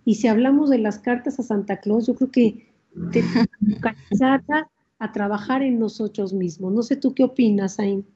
[0.04, 2.68] Y si hablamos de las cartas a Santa Claus, yo creo que
[5.00, 6.72] a trabajar en nosotros mismos.
[6.72, 8.06] No sé tú qué opinas, Ain.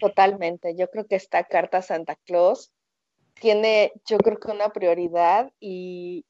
[0.00, 0.74] Totalmente.
[0.76, 2.72] Yo creo que esta carta Santa Claus
[3.34, 6.24] tiene, yo creo que una prioridad y,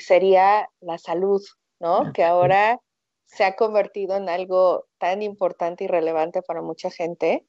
[0.00, 1.42] sería la salud,
[1.80, 2.12] ¿no?
[2.12, 2.80] Que ahora
[3.26, 7.44] se ha convertido en algo tan importante y relevante para mucha gente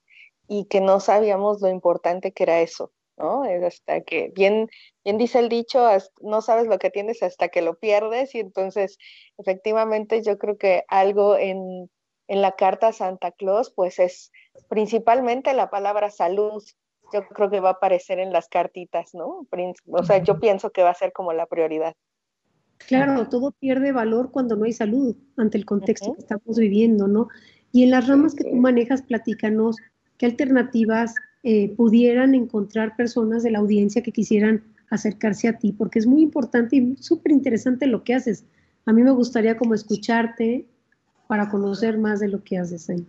[0.48, 3.44] y que no sabíamos lo importante que era eso, ¿no?
[3.66, 4.70] Hasta que, bien,
[5.04, 5.88] bien dice el dicho,
[6.22, 8.98] no sabes lo que tienes hasta que lo pierdes y entonces
[9.38, 11.90] efectivamente yo creo que algo en,
[12.28, 14.32] en la carta Santa Claus pues es
[14.70, 16.64] principalmente la palabra salud.
[17.12, 19.48] Yo creo que va a aparecer en las cartitas, ¿no?
[19.92, 21.94] O sea, yo pienso que va a ser como la prioridad.
[22.88, 27.28] Claro, todo pierde valor cuando no hay salud ante el contexto que estamos viviendo, ¿no?
[27.72, 29.78] Y en las ramas que tú manejas, platícanos
[30.18, 36.00] qué alternativas eh, pudieran encontrar personas de la audiencia que quisieran acercarse a ti, porque
[36.00, 38.46] es muy importante y súper interesante lo que haces.
[38.86, 40.66] A mí me gustaría como escucharte
[41.28, 43.06] para conocer más de lo que haces ahí.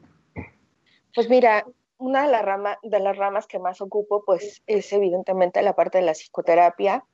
[1.14, 1.64] Pues mira,
[1.98, 6.04] una de, la de las ramas que más ocupo, pues es evidentemente la parte de
[6.04, 7.04] la psicoterapia,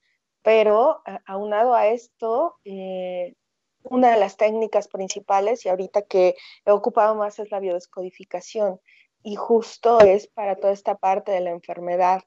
[0.42, 3.34] pero aunado a esto, eh,
[3.82, 8.80] una de las técnicas principales y ahorita que he ocupado más es la biodescodificación
[9.22, 12.22] y justo es para toda esta parte de la enfermedad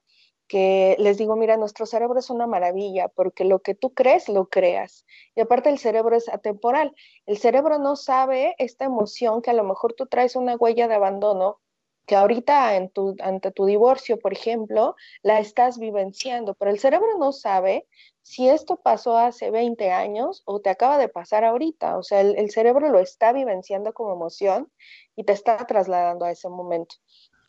[0.46, 4.48] que les digo, mira, nuestro cerebro es una maravilla porque lo que tú crees, lo
[4.48, 5.06] creas.
[5.34, 6.94] Y aparte el cerebro es atemporal.
[7.26, 10.94] El cerebro no sabe esta emoción que a lo mejor tú traes una huella de
[10.94, 11.60] abandono
[12.06, 17.18] que ahorita en tu, ante tu divorcio, por ejemplo, la estás vivenciando, pero el cerebro
[17.18, 17.86] no sabe
[18.24, 21.98] si esto pasó hace 20 años o te acaba de pasar ahorita.
[21.98, 24.72] O sea, el, cerebro lo está vivenciando como emoción
[25.14, 26.96] y te está trasladando a ese momento.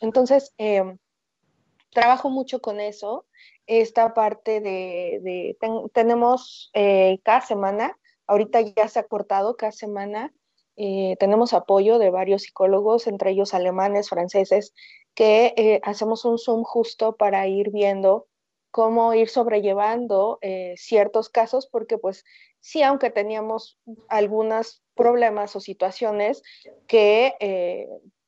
[0.01, 0.97] Entonces, em,
[1.91, 3.25] trabajo mucho con eso.
[3.67, 5.57] Esta parte de,
[5.93, 10.33] tenemos eh, cada semana, ahorita ya se ha cortado cada semana,
[10.75, 14.73] eh, tenemos apoyo de varios psicólogos, entre ellos alemanes, franceses,
[15.13, 18.27] que eh, hacemos un Zoom justo para ir viendo
[18.75, 22.25] cómo ir sobrellevando eh, ciertos casos, porque pues
[22.59, 26.43] sí, aunque teníamos algunos problemas o situaciones
[26.85, 27.35] que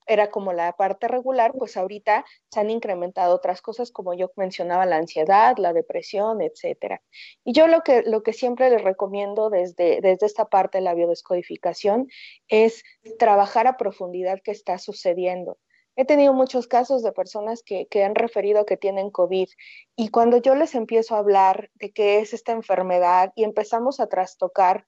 [0.07, 4.85] era como la parte regular, pues ahorita se han incrementado otras cosas, como yo mencionaba,
[4.85, 7.01] la ansiedad, la depresión, etcétera.
[7.43, 10.93] Y yo lo que, lo que siempre les recomiendo desde, desde esta parte de la
[10.93, 12.07] biodescodificación
[12.47, 12.83] es
[13.19, 15.57] trabajar a profundidad qué está sucediendo.
[15.97, 19.49] He tenido muchos casos de personas que, que, han referido que tienen COVID
[19.95, 24.07] y cuando yo les empiezo a hablar de qué es esta enfermedad y empezamos a
[24.07, 24.85] trastocar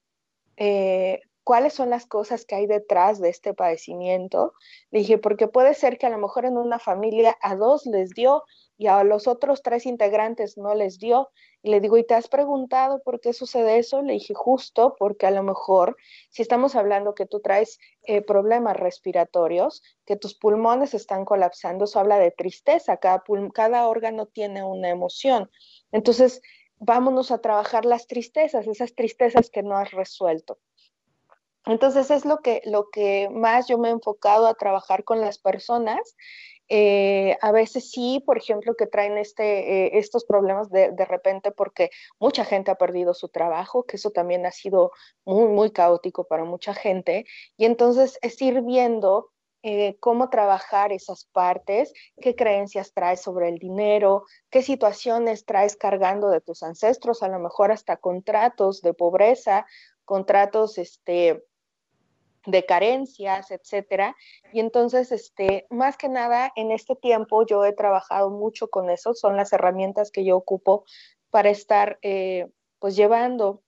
[0.56, 4.54] eh, cuáles son las cosas que hay detrás de este padecimiento.
[4.92, 8.12] Le dije, porque puede ser que a lo mejor en una familia a dos les
[8.12, 8.44] dio
[8.78, 11.32] y a los otros tres integrantes no les dio.
[11.64, 14.04] Y le digo, ¿y te has preguntado por qué sucede eso?
[14.04, 15.98] Le dije, justo porque a lo mejor,
[16.30, 22.00] si estamos hablando que tú traes eh, problemas respiratorios, que tus pulmones están colapsando, eso
[22.00, 23.24] habla de tristeza, cada,
[23.56, 25.50] cada órgano tiene una emoción.
[25.92, 26.44] Entonces,
[26.78, 30.60] vámonos a trabajar las tristezas, esas tristezas que no has resuelto.
[31.70, 35.38] Entonces es lo que, lo que más yo me he enfocado a trabajar con las
[35.38, 36.16] personas.
[36.68, 41.52] Eh, a veces sí, por ejemplo, que traen este, eh, estos problemas de, de, repente
[41.52, 44.92] porque mucha gente ha perdido su trabajo, que eso también ha sido
[45.26, 47.26] muy, muy caótico para mucha gente.
[47.58, 53.58] Y entonces es ir viendo eh, cómo trabajar esas partes, qué creencias traes sobre el
[53.58, 59.66] dinero, qué situaciones traes cargando de tus ancestros, a lo mejor hasta contratos de pobreza,
[60.06, 61.44] contratos este,
[62.46, 64.16] de carencias, etcétera.
[64.54, 69.14] Y entonces, este, más que nada, en este tiempo yo he trabajado mucho con eso,
[69.14, 70.86] son las herramientas que yo ocupo
[71.30, 72.48] para estar, eh,
[72.80, 73.62] pues, llevando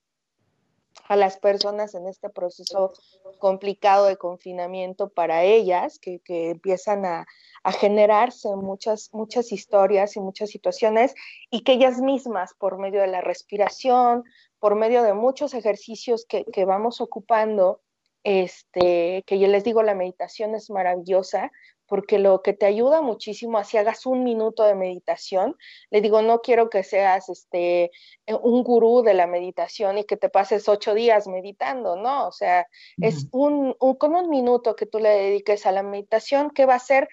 [1.08, 2.94] a las personas en este proceso
[3.40, 7.26] complicado de confinamiento para ellas, que, que empiezan a,
[7.64, 11.14] a, generarse muchas, muchas historias y muchas situaciones,
[11.50, 14.24] y que ellas mismas, por medio de la respiración,
[14.60, 17.82] por medio de muchos ejercicios que, que vamos ocupando,
[18.24, 21.52] este, que yo les digo, la meditación es maravillosa
[21.92, 25.58] porque lo que te ayuda muchísimo, si hagas un minuto de meditación,
[25.90, 27.92] le digo, no quiero que seas este,
[28.26, 32.30] eh, un gurú de la meditación y que te pases ocho días meditando, ¿no?
[32.30, 32.66] O sea,
[33.02, 36.78] es un, con un minuto que tú le dediques a la meditación, ¿qué va a
[36.78, 37.10] hacer?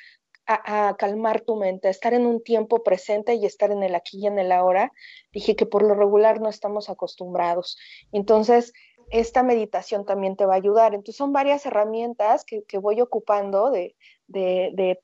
[0.46, 3.96] A, a, calmar tu mente, a estar en un tiempo presente y estar en el
[3.96, 4.92] aquí y en el ahora.
[5.32, 7.76] Dije que por lo regular no estamos acostumbrados.
[8.12, 8.72] Entonces,
[9.10, 10.94] esta meditación también te va a ayudar.
[10.94, 13.94] Entonces son varias herramientas que, voy ocupando de,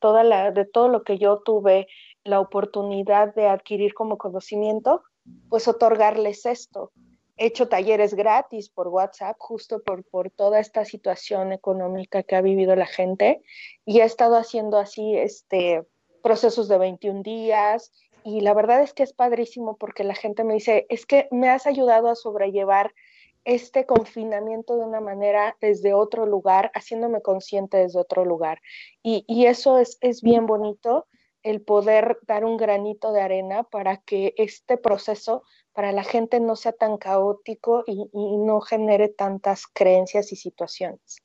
[0.01, 1.89] toda la, de todo lo que yo tuve
[2.25, 5.03] la oportunidad de adquirir como conocimiento,
[5.49, 6.93] pues otorgarles esto.
[7.37, 12.41] He hecho talleres gratis por WhatsApp justo por, por toda esta situación económica que ha
[12.41, 13.43] vivido la gente
[13.85, 15.83] y he estado haciendo así este,
[16.23, 17.93] procesos de 21 días
[18.25, 21.51] y la verdad es que es padrísimo porque la gente me dice, es que me
[21.51, 22.95] has ayudado a sobrellevar
[23.45, 28.61] este confinamiento de una manera desde otro lugar, haciéndome consciente desde otro lugar.
[29.03, 31.07] Y, eso es, es bien bonito,
[31.43, 35.43] el poder dar un granito de arena para que este proceso
[35.75, 41.19] para la gente no sea tan caótico y, no genere tantas creencias y situaciones.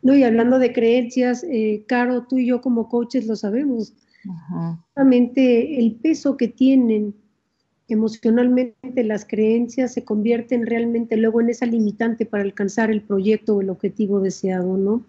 [0.00, 3.94] No, y hablando de creencias, eh, Caro, tú y yo como coaches lo sabemos.
[4.94, 7.14] Realmente el peso que tienen
[7.88, 13.60] emocionalmente las creencias se convierten realmente luego en esa limitante para alcanzar el proyecto o
[13.60, 15.04] el objetivo deseado, ¿no?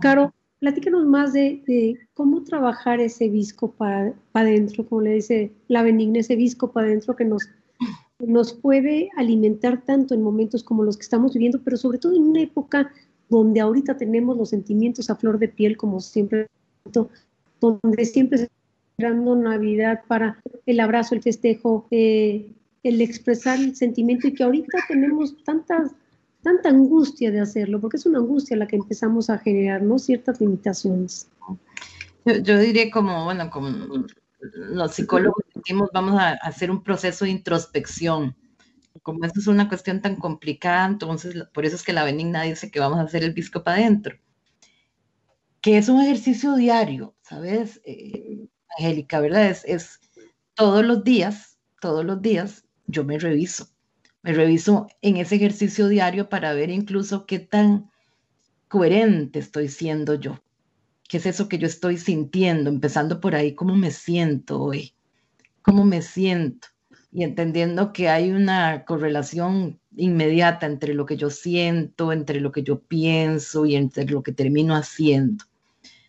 [0.00, 6.20] Caro, platícanos más de, cómo trabajar ese visco para adentro, como le dice la benigna,
[6.20, 7.48] ese visco para adentro que nos,
[8.18, 12.22] nos puede alimentar tanto en momentos como los que estamos viviendo, pero sobre todo en
[12.22, 12.90] una época
[13.28, 16.46] donde ahorita tenemos los sentimientos a flor de piel, como siempre,
[17.60, 18.48] donde siempre
[18.96, 22.46] esperando Navidad para el abrazo, el festejo, eh,
[22.84, 25.90] el expresar el sentimiento y que ahorita tenemos tantas,
[26.42, 29.98] tanta angustia de hacerlo, porque es una angustia la que empezamos a generar, ¿no?
[29.98, 31.28] Ciertas limitaciones.
[32.24, 34.06] Yo, yo diría como, bueno, como
[34.52, 38.36] los psicólogos decimos, vamos a hacer un proceso de introspección.
[39.02, 42.70] Como eso es una cuestión tan complicada, entonces por eso es que la benigna dice
[42.70, 44.16] que vamos a hacer el bisco para adentro,
[45.60, 47.80] que es un ejercicio diario, ¿sabes?
[47.84, 48.46] Eh,
[48.78, 49.46] Angélica, ¿verdad?
[49.50, 50.00] Es, es
[50.54, 53.68] todos los días, todos los días yo me reviso.
[54.22, 57.90] Me reviso en ese ejercicio diario para ver incluso qué tan
[58.68, 60.42] coherente estoy siendo yo.
[61.08, 62.70] ¿Qué es eso que yo estoy sintiendo?
[62.70, 64.94] Empezando por ahí, ¿cómo me siento hoy?
[65.60, 66.68] ¿Cómo me siento?
[67.12, 72.62] Y entendiendo que hay una correlación inmediata entre lo que yo siento, entre lo que
[72.62, 75.44] yo pienso y entre lo que termino haciendo.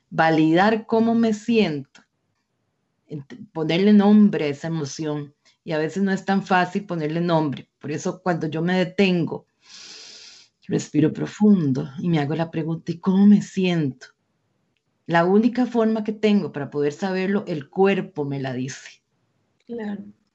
[0.10, 2.05] Validar cómo me siento
[3.54, 5.34] ponerle nombre a esa emoción.
[5.63, 7.70] Y a veces no es tan fácil ponerle nombre.
[7.80, 9.48] Por eso cuando yo me detengo,
[10.68, 14.08] respiro profundo y me hago la pregunta, ¿y cómo me siento?
[15.08, 19.04] La única forma que tengo para poder saberlo, el cuerpo me la dice.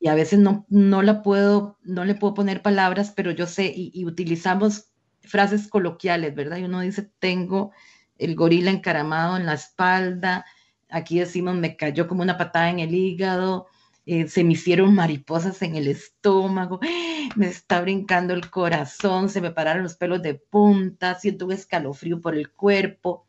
[0.00, 3.72] Y a veces no, no la puedo, no le puedo poner palabras, pero yo sé,
[3.74, 6.58] y, y utilizamos frases coloquiales, ¿verdad?
[6.58, 7.72] Y uno dice, tengo
[8.16, 10.44] el gorila encaramado en la espalda,
[10.90, 13.66] aquí decimos me cayó como una patada en el hígado,
[14.06, 16.80] eh, se me hicieron mariposas en el estómago,
[17.36, 22.20] me está brincando el corazón, se me pararon los pelos de punta, siento un escalofrío
[22.20, 23.26] por el cuerpo.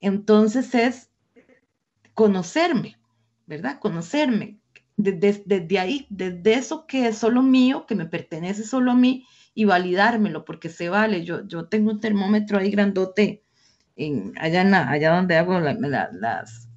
[0.00, 1.10] Entonces es
[2.14, 2.98] conocerme,
[3.46, 3.78] ¿verdad?
[3.78, 4.58] Conocerme.
[4.96, 9.64] Desde, ahí, desde eso que es solo mío, que me pertenece solo a mí, y
[9.64, 11.24] validármelo, porque se vale.
[11.24, 13.44] Yo, yo tengo un termómetro ahí grandote,
[13.96, 16.68] en, allá, allá donde hago las,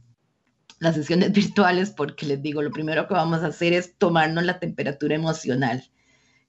[0.79, 4.59] las sesiones virtuales porque les digo, lo primero que vamos a hacer es tomarnos la
[4.59, 5.83] temperatura emocional.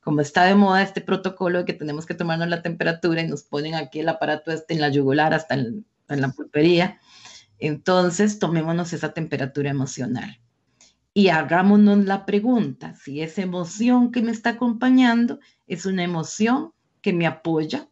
[0.01, 3.43] Como está de moda este protocolo de que tenemos que tomarnos la temperatura y nos
[3.43, 7.01] ponen aquí el aparato este en la yugular hasta en, la pulpería,
[7.59, 10.39] entonces tomémonos esa temperatura emocional
[11.17, 17.15] y hagámonos la pregunta si esa emoción que me está acompañando es una emoción que
[17.15, 17.89] me apoya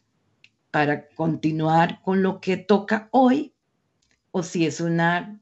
[0.71, 3.55] para continuar con lo que toca hoy
[4.29, 5.41] o si es una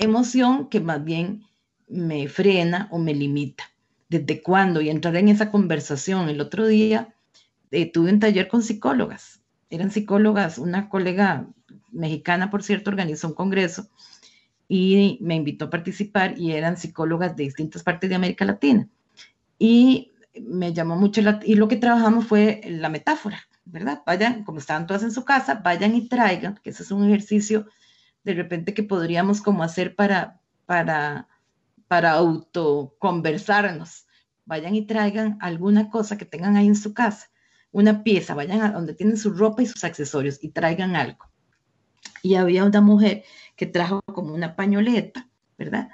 [0.00, 1.44] emoción que más bien
[1.88, 3.64] me frena o me limita.
[4.08, 4.80] ¿Desde cuándo?
[4.80, 6.28] Y entrar en esa conversación.
[6.28, 7.14] El otro día
[7.70, 9.40] eh, tuve un taller con psicólogas.
[9.68, 11.46] Eran psicólogas, una colega
[11.92, 13.88] mexicana, por cierto, organizó un congreso
[14.68, 18.88] y me invitó a participar y eran psicólogas de distintas partes de América Latina.
[19.58, 24.02] Y me llamó mucho y lo que trabajamos fue la metáfora, ¿verdad?
[24.06, 27.66] Vayan, como estaban todas en su casa, vayan y traigan, que ese es un ejercicio
[28.24, 31.28] de repente que podríamos como hacer para, para,
[31.88, 34.06] para autoconversarnos.
[34.44, 37.30] Vayan y traigan alguna cosa que tengan ahí en su casa,
[37.72, 41.30] una pieza, vayan a donde tienen su ropa y sus accesorios y traigan algo.
[42.22, 43.24] Y había una mujer
[43.56, 45.90] que trajo como una pañoleta, ¿verdad?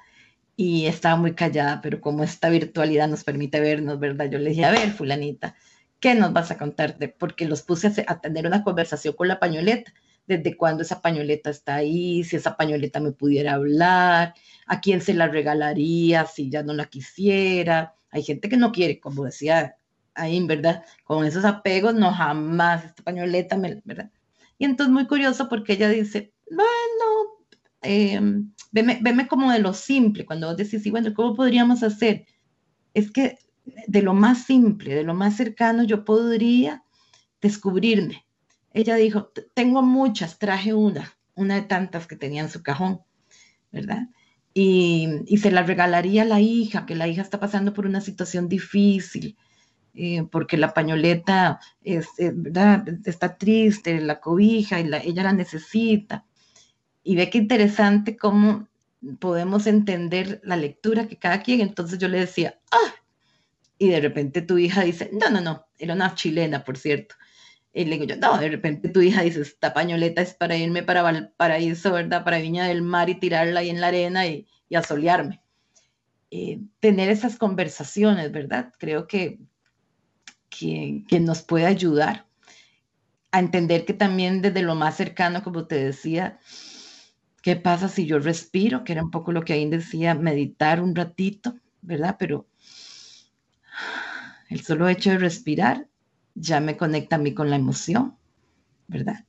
[0.57, 4.31] Y estaba muy callada, pero como esta virtualidad nos permite vernos, ¿verdad?
[4.31, 5.55] Yo le dije, a ver, fulanita,
[6.01, 7.09] ¿qué nos vas a contarte?
[7.09, 9.93] Porque los puse a tener una conversación con la pañoleta
[10.27, 14.35] desde cuándo esa pañoleta está ahí, si esa pañoleta me pudiera hablar,
[14.67, 17.95] a quién se la regalaría si ya no la quisiera.
[18.11, 19.77] Hay gente que no quiere, como decía
[20.15, 20.85] ahí, ¿verdad?
[21.05, 24.11] Con esos apegos, no jamás, esta pañoleta, ¿verdad?
[24.59, 27.37] Y entonces muy curioso porque ella dice, bueno,
[27.83, 28.21] eh,
[28.73, 32.27] veme, como de lo simple, cuando vos decís, sí, bueno, ¿cómo podríamos hacer?
[32.95, 33.39] Es que
[33.87, 36.85] de lo más simple, de lo más cercano, yo podría
[37.41, 38.26] descubrirme,
[38.77, 43.01] ella dijo, tengo muchas, traje una, una de tantas que tenía en su cajón,
[43.73, 44.09] ¿verdad?
[44.53, 45.09] Y,
[45.39, 49.37] se la regalaría a la hija, que la hija está pasando por una situación difícil.
[49.95, 52.03] eh, porque la pañoleta eh,
[52.35, 52.85] ¿verdad?
[53.07, 56.27] está triste, la cobija, y ella la necesita.
[57.03, 58.69] Y ve qué interesante cómo
[59.21, 62.95] podemos entender la lectura que cada quien, entonces yo le decía, ah,
[63.79, 67.15] y de repente tu hija dice, no, no, no, era una chilena, por cierto.
[67.77, 70.83] Y le digo yo, no, de repente tu hija dice, esta pañoleta es para irme
[70.83, 72.25] para Valparaíso, ¿verdad?
[72.25, 75.43] Para Viña del Mar y tirarla ahí en la arena y, y asolearme.
[76.31, 78.73] Eh, tener esas conversaciones, ¿verdad?
[78.79, 79.41] Creo que,
[80.49, 82.27] que, que, nos puede ayudar
[83.31, 86.39] a entender que también desde lo más cercano, como te decía,
[87.43, 88.85] ¿qué pasa si yo respiro?
[88.85, 92.17] Que era un poco lo que ahí decía, meditar un ratito, ¿verdad?
[92.19, 92.47] Pero
[94.49, 95.89] el solo hecho de respirar
[96.37, 98.17] ya me conecta a mí con la emoción,
[98.87, 99.25] ¿verdad?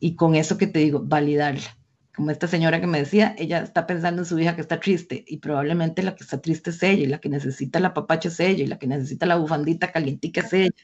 [0.00, 1.76] Y con eso que te digo, validarla.
[2.14, 5.24] Como esta señora que me decía, ella está pensando en su hija que está triste
[5.28, 8.40] y probablemente la que está triste es ella y la que necesita la papacha es
[8.40, 10.74] ella y la que necesita la bufandita calientica es ella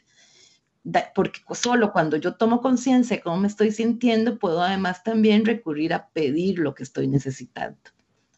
[1.15, 5.95] porque solo cuando yo tomo conciencia de cómo me estoy sintiendo, puedo además también recurrir
[5.95, 7.79] a pedir lo que estoy necesitando.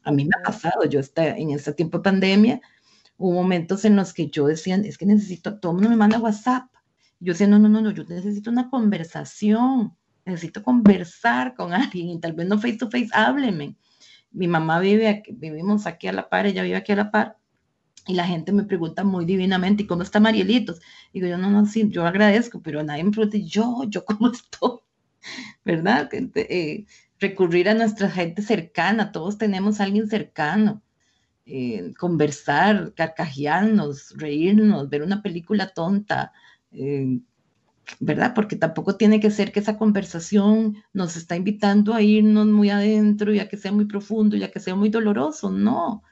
[0.04, 2.60] A mí me ha pasado, yo está, en este tiempo de pandemia,
[3.18, 6.18] hubo momentos en los que yo decía, es que necesito, todo el mundo me manda
[6.18, 6.64] WhatsApp.
[7.18, 12.20] Yo decía, no, no, no, no, yo necesito una conversación, necesito conversar con alguien y
[12.20, 13.76] tal vez no face to face, hábleme.
[14.32, 17.38] Mi mamá vive, aquí, vivimos aquí a la par, ella vive aquí a la par,
[18.06, 20.80] y la gente me pregunta muy divinamente, ¿y cómo está Marielitos?
[21.12, 24.78] Digo, yo no, no, sí, yo agradezco, pero nadie me pregunta, yo, yo cómo estoy,
[25.64, 26.08] ¿verdad?
[26.12, 26.86] Eh,
[27.18, 30.82] recurrir a nuestra gente cercana, todos tenemos a alguien cercano,
[31.46, 36.32] eh, conversar, carcajearnos, reírnos, ver una película tonta,
[36.72, 37.20] eh,
[38.00, 38.34] ¿verdad?
[38.34, 43.32] Porque tampoco tiene que ser que esa conversación nos está invitando a irnos muy adentro,
[43.32, 46.02] ya que sea muy profundo, ya que sea muy doloroso, no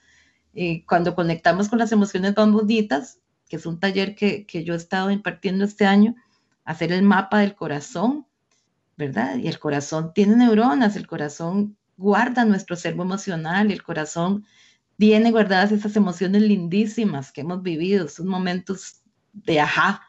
[0.54, 4.74] eh, cuando conectamos con las emociones más bonitas, que es un taller que, que, yo
[4.74, 6.14] he estado impartiendo este año,
[6.64, 8.26] hacer el mapa del corazón,
[8.96, 9.36] ¿verdad?
[9.36, 14.46] Y el corazón tiene neuronas, el corazón guarda nuestro servo emocional, el corazón
[14.98, 20.02] tiene guardadas esas emociones lindísimas que hemos vivido, esos momentos de ajá.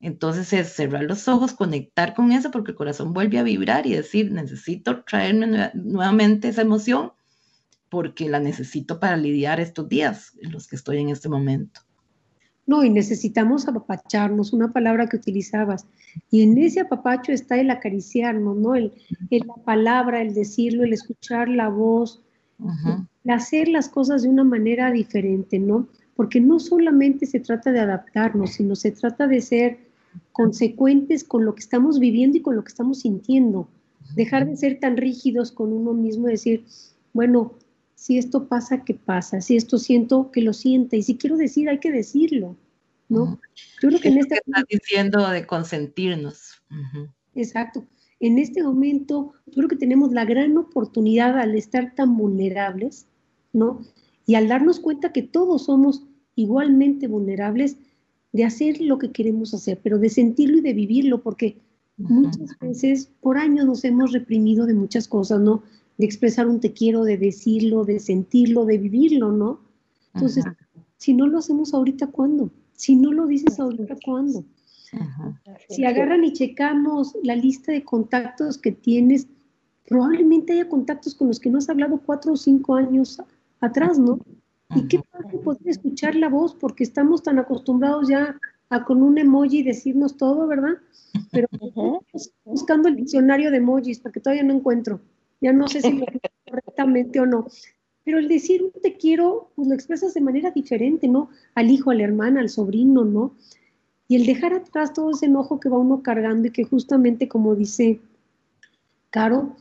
[0.00, 3.94] Entonces es cerrar los ojos, conectar con eso, porque el corazón vuelve a vibrar y
[3.94, 7.12] decir, necesito traerme nuevamente esa emoción
[7.88, 11.80] porque la necesito para lidiar estos días en los que estoy en este momento.
[12.66, 15.86] No, y necesitamos apapacharnos, una palabra que utilizabas.
[16.30, 18.74] Y en ese apapacho está el acariciarnos, ¿no?
[18.74, 18.92] El,
[19.30, 22.22] la palabra, el decirlo, el escuchar la voz,
[23.28, 25.88] hacer las cosas de una manera diferente, ¿no?
[26.14, 29.78] Porque no solamente se trata de adaptarnos, sino se trata de ser
[30.32, 33.68] consecuentes con lo que estamos viviendo y con lo que estamos sintiendo.
[34.14, 36.64] Dejar de ser tan rígidos con uno mismo, decir,
[37.12, 37.54] bueno,
[37.94, 39.40] si esto pasa, ¿qué pasa?
[39.40, 40.96] Si esto siento, que lo sienta.
[40.96, 42.54] Y si quiero decir, hay que decirlo,
[43.08, 43.40] ¿no?
[43.80, 46.62] Yo creo que en este estás diciendo de consentirnos.
[47.34, 47.84] Exacto.
[48.20, 53.06] En este momento, yo creo que tenemos la gran oportunidad al estar tan vulnerables,
[53.52, 53.80] ¿no?
[54.26, 56.04] Y al darnos cuenta que todos somos
[56.34, 57.76] igualmente vulnerables,
[58.32, 61.56] de hacer lo que queremos hacer, pero de sentirlo y de vivirlo, porque
[61.96, 65.62] muchas veces por años nos hemos reprimido de muchas cosas, ¿no?
[65.98, 69.60] de expresar un te quiero, de decirlo, de sentirlo, de vivirlo, ¿no?
[70.12, 70.44] Entonces,
[70.96, 72.50] si no lo hacemos ahorita, ¿cuándo?
[72.72, 74.44] Si no lo dices ahorita, ¿cuándo?
[75.68, 79.26] Si agarran y checamos la lista de contactos que tienes,
[79.86, 83.20] probablemente haya contactos con los que no has hablado cuatro o cinco años
[83.60, 84.18] atrás, ¿no?
[84.74, 88.38] Y qué padre poder escuchar la voz, porque estamos tan acostumbrados ya
[88.70, 90.74] a con un emoji decirnos todo, ¿verdad?
[91.30, 91.48] Pero
[92.44, 95.00] buscando el diccionario de emojis, porque todavía no encuentro.
[95.40, 96.06] Ya no sé si lo
[96.46, 97.46] correctamente o no.
[98.04, 101.28] Pero el decir te quiero, pues lo expresas de manera diferente, ¿no?
[101.54, 103.34] Al hijo, a la hermana, al sobrino, ¿no?
[104.14, 107.56] Y el dejar atrás todo ese enojo que va uno cargando y que justamente, como
[107.56, 108.00] dice
[109.10, 109.56] Caro,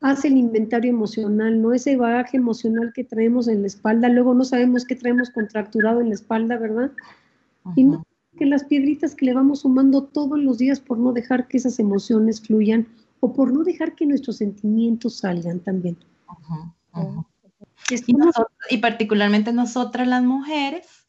[0.00, 1.74] hace el inventario emocional, ¿no?
[1.74, 6.10] Ese bagaje emocional que traemos en la espalda, luego no sabemos qué traemos contracturado en
[6.10, 6.92] la espalda, ¿verdad?
[7.74, 8.04] Y no
[8.38, 11.80] que las piedritas que le vamos sumando todos los días por no dejar que esas
[11.80, 12.86] emociones fluyan
[13.18, 15.96] o por no dejar que nuestros sentimientos salgan también.
[18.70, 21.03] Y, particularmente nosotras las mujeres,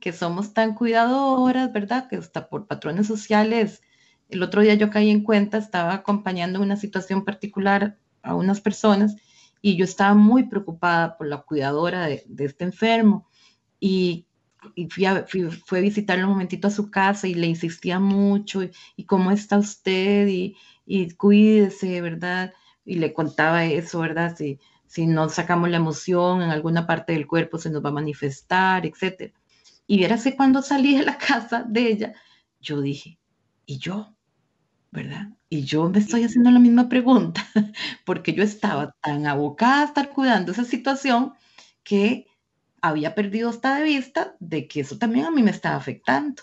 [0.00, 2.08] que somos tan cuidadoras, ¿verdad?
[2.08, 3.82] Que hasta por patrones sociales,
[4.28, 9.16] el otro día yo caí en cuenta, estaba acompañando una situación particular a unas personas
[9.60, 13.26] y yo estaba muy preocupada por la cuidadora de, este enfermo
[13.80, 14.26] y,
[14.90, 19.04] fui, a, fui, visitarle un momentito a su casa y le insistía mucho y, y
[19.04, 22.52] cómo está usted y, y cuídese, ¿verdad?
[22.84, 24.36] Y le contaba eso, ¿verdad?
[24.36, 27.92] Si, si no sacamos la emoción en alguna parte del cuerpo se nos va a
[27.92, 29.32] manifestar, etc.
[29.90, 32.14] Y era que cuando salí de la casa de ella,
[32.60, 33.18] yo dije,
[33.64, 34.14] ¿y yo?
[34.92, 35.30] ¿Verdad?
[35.48, 37.44] Y yo me estoy haciendo la misma pregunta,
[38.04, 41.32] porque yo estaba tan abocada a estar cuidando esa situación
[41.82, 42.26] que
[42.82, 46.42] había perdido hasta de vista de que eso también a mí me estaba afectando.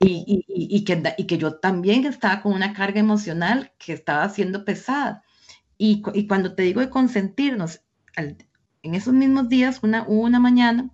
[0.00, 4.64] Y, y, que, y, que, yo también estaba con una carga emocional que estaba siendo
[4.64, 5.22] pesada.
[5.76, 7.82] Y, cuando te digo de consentirnos,
[8.16, 10.90] en esos mismos días, una, una mañana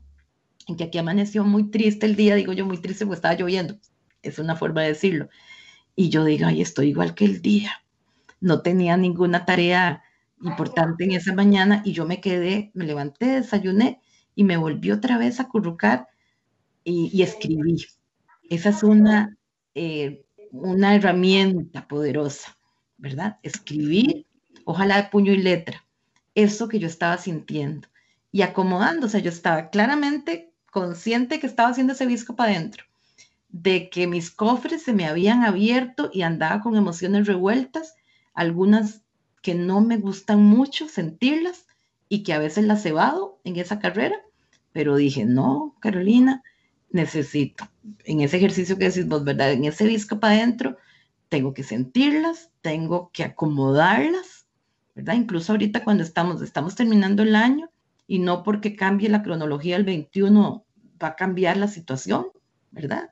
[0.67, 3.79] en que aquí amaneció muy triste el día, digo yo muy triste porque estaba lloviendo,
[4.23, 5.29] es una forma de decirlo.
[5.97, 7.85] Y yo digo, ay, estoy igual que el día.
[8.41, 10.03] No tenía ninguna tarea
[10.43, 14.01] importante en esa mañana y yo me quedé, me levanté, desayuné
[14.35, 16.09] y me volví otra vez a currucar
[16.83, 17.87] y, escribí.
[18.51, 19.39] Esa es una,
[19.75, 22.59] eh, una herramienta poderosa,
[22.99, 23.39] ¿verdad?
[23.43, 24.27] Escribir,
[24.65, 25.87] ojalá de puño y letra,
[26.35, 27.89] eso que yo estaba sintiendo
[28.33, 29.23] y acomodándose.
[29.23, 32.83] Yo estaba claramente consciente que estaba haciendo ese visco para adentro,
[33.49, 37.95] de que mis cofres se me habían abierto y andaba con emociones revueltas,
[38.35, 39.03] algunas
[39.41, 41.69] que no me gustan mucho sentirlas
[42.09, 44.17] y que a veces las cebado en esa carrera,
[44.73, 46.43] pero dije, no, Carolina,
[46.91, 47.69] necesito,
[48.05, 49.53] en ese ejercicio que decís vos, ¿verdad?
[49.53, 50.77] En ese disco para adentro,
[51.29, 54.47] tengo que sentirlas, tengo que acomodarlas,
[54.97, 55.15] ¿verdad?
[55.15, 57.71] Incluso ahorita cuando estamos, estamos terminando el año
[58.07, 60.65] y no porque cambie la cronología el 21
[61.03, 62.27] va a cambiar la situación,
[62.71, 63.11] ¿verdad?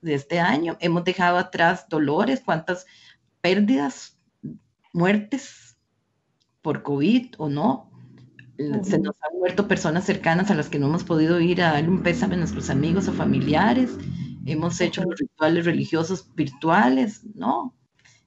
[0.00, 2.86] De este año hemos dejado atrás dolores, cuántas
[3.40, 4.18] pérdidas,
[4.92, 5.76] muertes
[6.60, 7.90] por COVID o no.
[8.82, 11.88] Se nos han muerto personas cercanas a las que no hemos podido ir a darle
[11.88, 13.96] un pésame a nuestros amigos o familiares.
[14.44, 17.74] Hemos hecho los rituales religiosos virtuales, ¿no?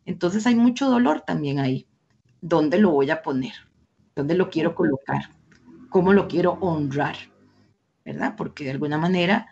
[0.05, 1.87] Entonces hay mucho dolor también ahí.
[2.41, 3.53] ¿Dónde lo voy a poner?
[4.15, 5.34] ¿Dónde lo quiero colocar?
[5.95, 7.15] ¿Cómo lo quiero honrar?
[8.03, 8.35] ¿verdad?
[8.35, 9.47] Porque de alguna manera,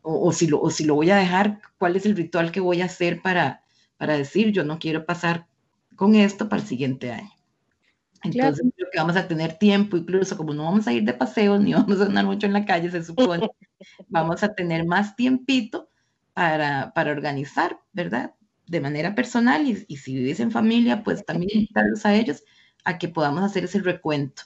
[0.00, 2.84] o, si lo, si lo voy a dejar, ¿cuál es el ritual que voy a
[2.84, 3.64] hacer para,
[3.96, 5.48] para decir, yo no quiero pasar
[5.96, 7.32] con esto para el siguiente año?
[8.22, 11.58] Entonces creo que vamos a tener tiempo, incluso como no vamos a ir de paseo
[11.58, 13.50] ni vamos a andar mucho en la calle, se supone,
[14.06, 15.90] vamos a tener más tiempito
[16.32, 18.36] para, para organizar, ¿verdad?
[18.68, 22.44] De manera personal y, y, si vives en familia, pues también invitarlos a ellos
[22.84, 24.44] a que podamos hacer ese recuento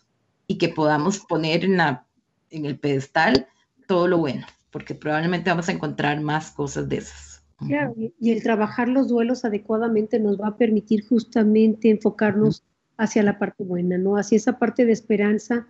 [0.52, 2.04] y que podamos poner en, la,
[2.50, 3.46] en el pedestal
[3.86, 7.42] todo lo bueno, porque probablemente vamos a encontrar más cosas de esas.
[7.66, 12.64] Claro, y el trabajar los duelos adecuadamente nos va a permitir justamente enfocarnos
[12.98, 14.18] hacia la parte buena, ¿no?
[14.18, 15.66] Hacia esa parte de esperanza,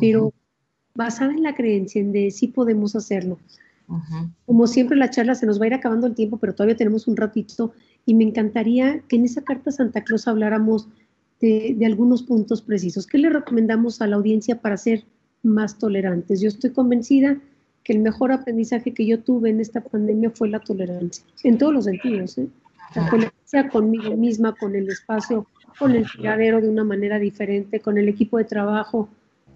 [0.00, 0.32] pero
[0.94, 3.38] basada en la creencia en de sí podemos hacerlo.
[4.46, 7.06] Como siempre la charla se nos va a ir acabando el tiempo, pero todavía tenemos
[7.06, 7.74] un ratito
[8.06, 10.88] y me encantaría que en esa carta Santa Claus habláramos
[11.42, 13.06] de, de algunos puntos precisos.
[13.06, 15.04] ¿Qué le recomendamos a la audiencia para ser
[15.42, 16.40] más tolerantes?
[16.40, 17.38] Yo estoy convencida
[17.84, 21.74] que el mejor aprendizaje que yo tuve en esta pandemia fue la tolerancia, en todos
[21.74, 22.48] los sentidos, ¿eh?
[22.94, 25.46] la tolerancia conmigo misma, con el espacio,
[25.78, 29.08] con el tiradero de una manera diferente, con el equipo de trabajo,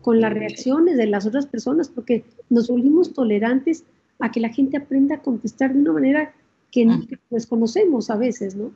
[0.03, 3.85] con las reacciones de las otras personas, porque nos volvimos tolerantes
[4.19, 6.33] a que la gente aprenda a contestar de una manera
[6.73, 6.89] que,
[7.31, 8.71] desconocemos a veces, ¿no?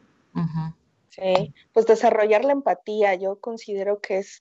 [1.11, 4.41] Sí, pues desarrollar la empatía, yo considero que es,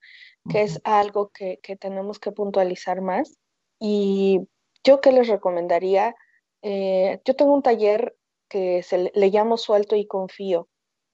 [0.52, 3.40] que es algo que, que tenemos que puntualizar más.
[3.80, 4.42] Y
[4.84, 6.16] yo qué les recomendaría,
[6.62, 8.16] eh, yo tengo un taller
[8.48, 10.68] que se le, llamo Suelto y Confío.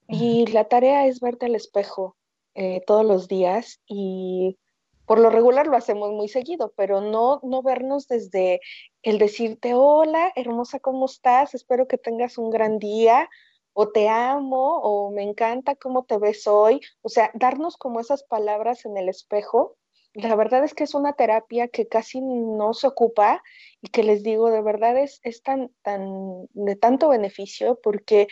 [0.07, 2.15] Y la tarea es verte al espejo
[2.53, 4.57] eh, todos los días y
[5.05, 8.59] por lo regular lo hacemos muy seguido, pero no, no vernos desde
[9.03, 11.53] el decirte, hola, hermosa, ¿cómo estás?
[11.53, 13.29] Espero que tengas un gran día,
[13.77, 16.81] o te amo, o me encanta cómo te ves hoy.
[17.01, 19.77] O sea, darnos como esas palabras en el espejo
[20.15, 23.43] la verdad es que es una terapia que casi no se ocupa
[23.81, 28.27] y que les digo, de verdad es, es tan, tan, de tanto beneficio porque,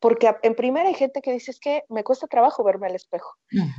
[0.00, 3.34] porque en primera hay gente que dice es que me cuesta trabajo verme al espejo.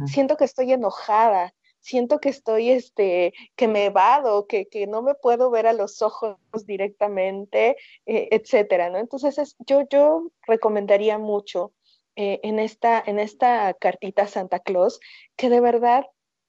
[0.05, 5.15] Siento que estoy enojada, siento que estoy, este, que me evado, que, que no me
[5.15, 8.97] puedo ver a los ojos directamente, eh, etcétera, ¿no?
[8.97, 11.73] Entonces yo, yo recomendaría mucho
[12.15, 14.99] eh, en, esta, en esta cartita Santa Claus
[15.35, 16.05] que de verdad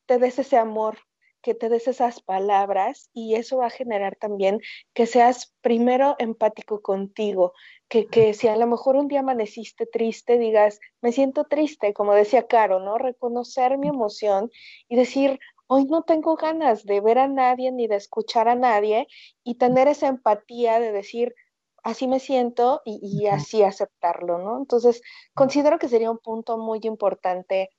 [0.07, 0.99] te des ese amor,
[1.43, 4.61] que te des esas palabras y eso va a generar también
[4.95, 7.53] que seas primero empático contigo,
[7.89, 12.15] que, que si a lo mejor un día amaneciste triste, digas, me siento triste, como
[12.15, 12.99] decía Caro, ¿no?
[12.99, 14.51] Reconocer mi emoción
[14.89, 19.07] y decir, hoy no tengo ganas de ver a nadie ni de escuchar a nadie
[19.45, 21.35] y tener esa empatía de decir,
[21.83, 24.59] así me siento y, y así aceptarlo, ¿no?
[24.59, 25.03] Entonces,
[25.35, 27.71] considero que sería un punto muy importante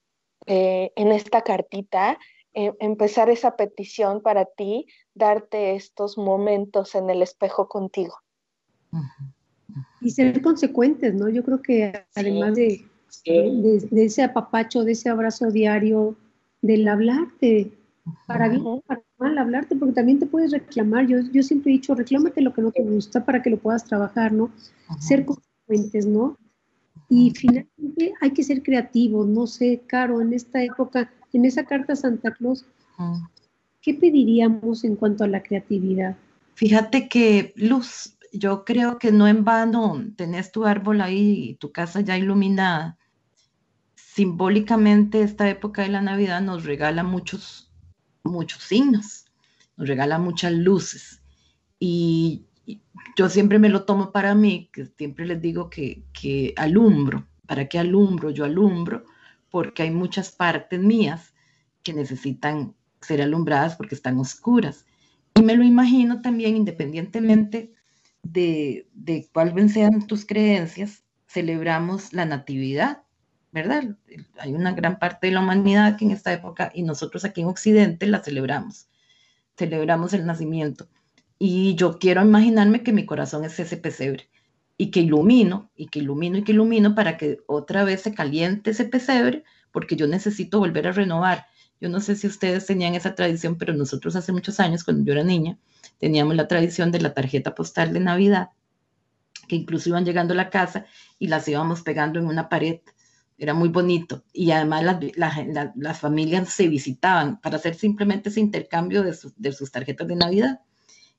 [0.47, 2.17] eh, en esta cartita
[2.53, 8.15] eh, empezar esa petición para ti, darte estos momentos en el espejo contigo.
[10.01, 11.29] Y ser consecuentes, ¿no?
[11.29, 12.85] Yo creo que además de,
[13.25, 16.17] de, ese apapacho, de ese abrazo diario,
[16.61, 17.71] del hablarte,
[18.27, 21.07] para bien, para mal, hablarte, porque también te puedes reclamar.
[21.07, 23.85] Yo, yo siempre he dicho, reclámate lo que no te gusta para que lo puedas
[23.85, 24.51] trabajar, ¿no?
[24.99, 26.37] Ser consecuentes, ¿no?
[27.07, 31.95] Y finalmente hay que ser creativos, no sé, Caro, en esta época, en esa carta
[31.95, 32.65] Santa Claus,
[33.81, 36.15] ¿qué pediríamos en cuanto a la creatividad?
[36.55, 41.71] Fíjate que, Luz, yo creo que no en vano tenés tu árbol ahí y tu
[41.71, 42.97] casa ya iluminada.
[43.95, 47.71] Simbólicamente esta época de la Navidad nos regala muchos,
[48.23, 49.25] muchos signos,
[49.77, 51.21] nos regala muchas luces.
[51.79, 52.45] Y
[53.15, 57.25] yo siempre me lo tomo para mí, que siempre les digo que, que alumbro.
[57.47, 58.29] ¿Para qué alumbro?
[58.29, 59.05] Yo alumbro
[59.51, 61.33] porque hay muchas partes mías
[61.83, 64.85] que necesitan ser alumbradas porque están oscuras.
[65.35, 67.73] Y me lo imagino también, independientemente
[68.23, 73.03] de, de cuáles sean tus creencias, celebramos la natividad,
[73.51, 73.97] ¿verdad?
[74.39, 77.47] Hay una gran parte de la humanidad que en esta época, y nosotros aquí en
[77.47, 78.87] Occidente la celebramos,
[79.57, 80.87] celebramos el nacimiento.
[81.37, 84.29] Y yo quiero imaginarme que mi corazón es ese pesebre
[84.81, 88.71] y que ilumino, y que ilumino, y que ilumino para que otra vez se caliente
[88.71, 91.45] ese pesebre, porque yo necesito volver a renovar.
[91.79, 95.13] Yo no sé si ustedes tenían esa tradición, pero nosotros hace muchos años, cuando yo
[95.13, 95.59] era niña,
[95.99, 98.49] teníamos la tradición de la tarjeta postal de Navidad,
[99.47, 100.87] que incluso iban llegando a la casa
[101.19, 102.79] y las íbamos pegando en una pared.
[103.37, 104.23] Era muy bonito.
[104.33, 104.97] Y además
[105.75, 110.61] las, familias se visitaban para hacer simplemente ese intercambio de, de sus tarjetas de Navidad.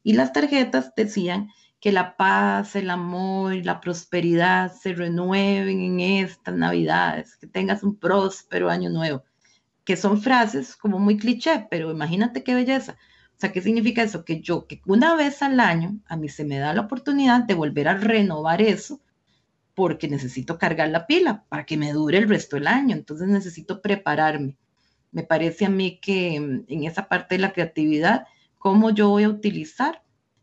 [0.03, 1.51] Y las tarjetas decían
[1.83, 7.83] que la paz, el amor y la prosperidad se renueven en estas navidades, que tengas
[7.83, 9.25] un próspero año nuevo,
[9.83, 12.93] que son frases como muy cliché, pero imagínate qué belleza.
[13.37, 14.25] O sea, ¿qué significa eso?
[14.25, 17.55] Que yo, que una vez al año, a mí se me da la oportunidad de
[17.55, 19.01] volver a renovar eso,
[19.75, 23.83] porque necesito cargar la pila para que me dure el resto del año, entonces necesito
[23.83, 24.57] prepararme.
[25.11, 28.27] Me parece a mí que mm, en esa parte de la creatividad,
[28.57, 30.03] cómo yo voy a utilizar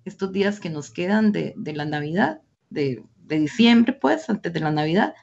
[0.10, 5.14] estos días que nos quedan de, la Navidad, de, diciembre, pues, antes de la Navidad,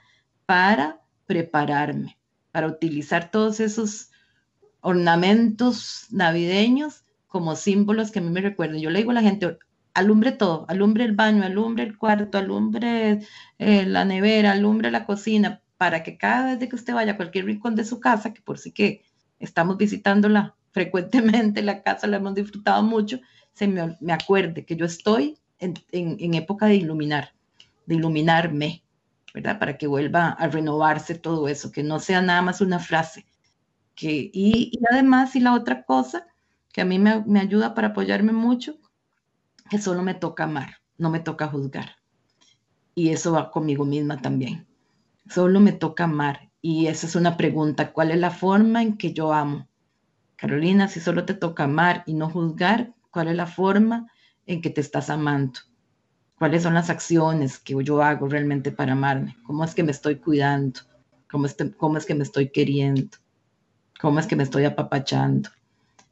[0.47, 2.18] para prepararme,
[2.53, 4.11] para utilizar todos esos
[4.80, 8.80] ornamentos navideños como símbolos que a mí me recuerden.
[8.80, 9.59] Yo le digo a la gente,
[9.93, 13.20] alumbre todo, alumbre el baño, alumbre el cuarto, alumbre
[13.59, 17.47] eh, la nevera, alumbre la cocina, para que cada vez que usted vaya a cualquier
[17.47, 19.03] rincón de su casa, que por sí que
[19.39, 23.20] estamos visitándola frecuentemente la casa, la hemos disfrutado mucho,
[23.57, 27.33] se me, acuerde que yo estoy en, en, época de iluminar,
[27.87, 28.83] de iluminarme,
[29.33, 29.59] ¿verdad?
[29.59, 33.25] Para que vuelva a renovarse todo eso, que no sea nada más una frase.
[33.95, 36.27] Que, y, y además, y la otra cosa
[36.71, 38.77] que a mí me, me ayuda para apoyarme mucho,
[39.71, 41.97] que solo me toca amar, no me toca juzgar.
[42.95, 44.67] Y eso va conmigo misma también.
[45.31, 46.51] Solo me toca amar.
[46.61, 49.67] Y esa es una pregunta, ¿cuál es la forma en que yo amo?
[50.37, 54.12] Carolina, si solo te toca amar y no juzgar, ¿cuál es la forma
[54.45, 55.61] en que te estás amando?
[56.37, 59.39] ¿Cuáles son las acciones que yo hago realmente para amarme?
[59.47, 60.81] ¿Cómo es que me estoy cuidando?
[61.31, 61.49] ¿Cómo,
[61.79, 63.17] cómo es que me estoy queriendo?
[64.03, 65.49] ¿Cómo es que me estoy apapachando?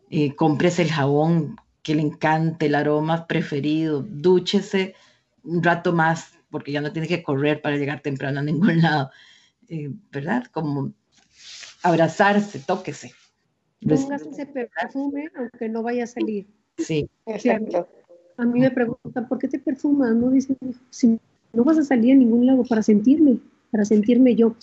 [0.08, 4.94] Eh, compres el jabón que le encante, el aroma preferido, dúchese
[5.42, 9.10] un rato más, porque ya no tiene que correr para llegar temprano a ningún lado,
[9.68, 10.46] eh, ¿verdad?
[10.46, 10.94] Como
[11.82, 13.12] abrazarse, tóquese.
[13.86, 16.46] Póngase ese perfume aunque no vaya a salir.
[16.78, 17.88] Sí, exacto.
[18.36, 20.14] A mí me preguntan, ¿por qué te perfumas?
[20.14, 20.56] No dicen,
[20.90, 21.18] si
[21.52, 23.38] no vas a salir a ningún lado para sentirme,
[23.70, 24.54] para sentirme yo.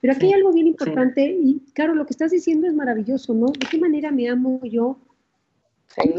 [0.00, 3.48] Pero aquí hay algo bien importante y claro, lo que estás diciendo es maravilloso, ¿no?
[3.48, 4.96] ¿De qué manera me amo yo?
[5.88, 6.14] Sí.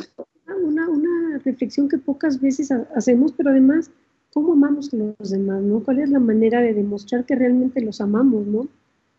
[0.63, 3.89] Una, una reflexión que pocas veces hacemos, pero además,
[4.33, 5.79] ¿cómo amamos a los demás, no?
[5.83, 8.67] ¿Cuál es la manera de demostrar que realmente los amamos, no?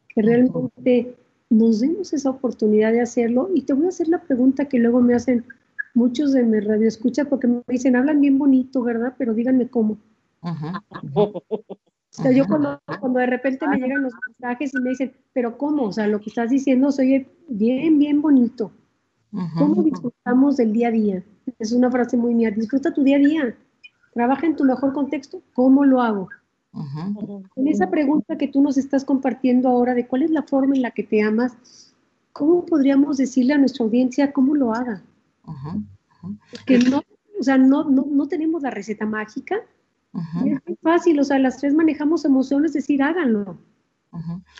[0.09, 1.17] Que realmente
[1.51, 3.51] nos demos esa oportunidad de hacerlo.
[3.55, 5.45] Y te voy a hacer la pregunta que luego me hacen
[5.95, 9.15] muchos de mi radio escucha porque me dicen, hablan bien bonito, ¿verdad?
[9.19, 9.99] Pero díganme cómo.
[12.15, 15.57] O sea, yo cuando, cuando, de repente me llegan los mensajes y me dicen, pero
[15.57, 15.85] ¿cómo?
[15.85, 18.71] O sea, lo que estás diciendo soy bien, bien bonito.
[19.57, 21.25] ¿Cómo disfrutamos del día a día?
[21.59, 23.57] Es una frase muy mía, disfruta tu día a día.
[24.13, 25.43] Trabaja en tu mejor contexto.
[25.55, 26.29] ¿Cómo lo hago?
[27.57, 30.83] En esa pregunta que tú nos estás compartiendo ahora de cuál es la forma en
[30.83, 31.95] la que te amas,
[32.33, 35.03] ¿cómo podríamos decirle a nuestra audiencia cómo lo haga?
[36.67, 37.03] Que no,
[37.39, 39.57] o sea, no, no, no, tenemos la receta mágica.
[40.45, 43.59] Es muy fácil, o sea, las tres manejamos emociones, decir, háganlo.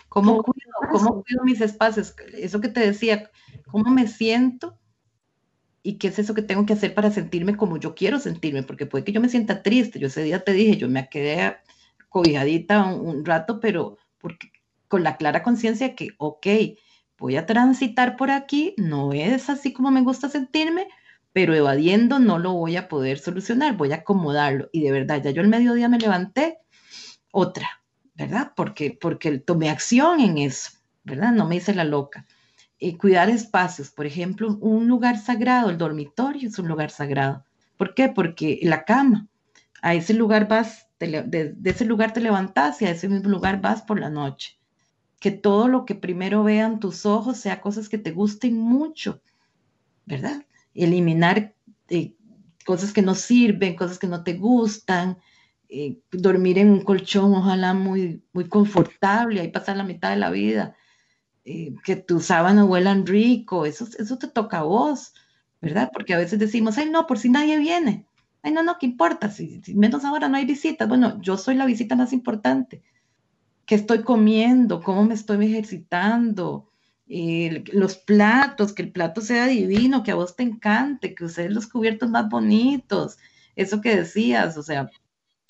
[0.09, 2.15] ¿Cómo, cuido, ¿Cómo cuido mis espacios?
[2.33, 3.29] Eso que te decía,
[3.67, 4.79] cómo me siento
[5.83, 8.85] y qué es eso que tengo que hacer para sentirme como yo quiero sentirme, porque
[8.85, 9.99] puede que yo me sienta triste.
[9.99, 11.57] Yo ese día te dije, yo me quedé
[12.09, 14.51] cobijadita un, rato, pero porque,
[14.87, 16.47] con la clara conciencia que, ok,
[17.23, 20.89] voy a transitar por aquí, no es así como me gusta sentirme,
[21.31, 24.67] pero evadiendo no lo voy a poder solucionar, voy a acomodarlo.
[24.73, 26.57] Y de verdad, ya yo el mediodía me levanté,
[27.31, 27.81] otra,
[28.13, 28.51] ¿verdad?
[28.57, 30.71] Porque, porque tomé acción en eso,
[31.05, 31.31] ¿verdad?
[31.31, 32.25] No me hice la loca.
[32.77, 37.45] Y cuidar espacios, por ejemplo, un lugar sagrado, el dormitorio es un lugar sagrado.
[37.77, 38.09] ¿Por qué?
[38.09, 39.29] Porque la cama,
[39.81, 43.81] a ese lugar vas, de, ese lugar te levantas y a ese mismo lugar vas
[43.81, 44.59] por la noche.
[45.23, 49.21] Que todo lo que primero vean tus ojos sea cosas que te gusten mucho,
[50.05, 50.43] ¿verdad?
[50.73, 51.55] Eliminar
[51.87, 52.13] eh,
[52.65, 55.17] cosas que no sirven, cosas que no te gustan,
[55.69, 60.29] eh, dormir en un colchón, ojalá muy, muy confortable, ahí pasar la mitad de la
[60.29, 60.75] vida,
[61.45, 65.13] eh, que tus sábanas huelan rico, eso, eso te toca a vos,
[65.61, 65.89] ¿verdad?
[65.93, 68.05] Porque a veces decimos, ay, no, por si nadie viene,
[68.41, 69.31] ay, no, no, ¿qué importa?
[69.31, 72.83] Si, menos ahora no hay visitas, bueno, yo soy la visita más importante.
[73.65, 74.81] ¿Qué estoy comiendo?
[74.81, 76.69] ¿Cómo me estoy ejercitando?
[77.07, 81.67] Los platos, que el plato sea divino, que a vos te encante, que uses los
[81.67, 83.17] cubiertos más bonitos,
[83.55, 84.89] eso que decías, o sea,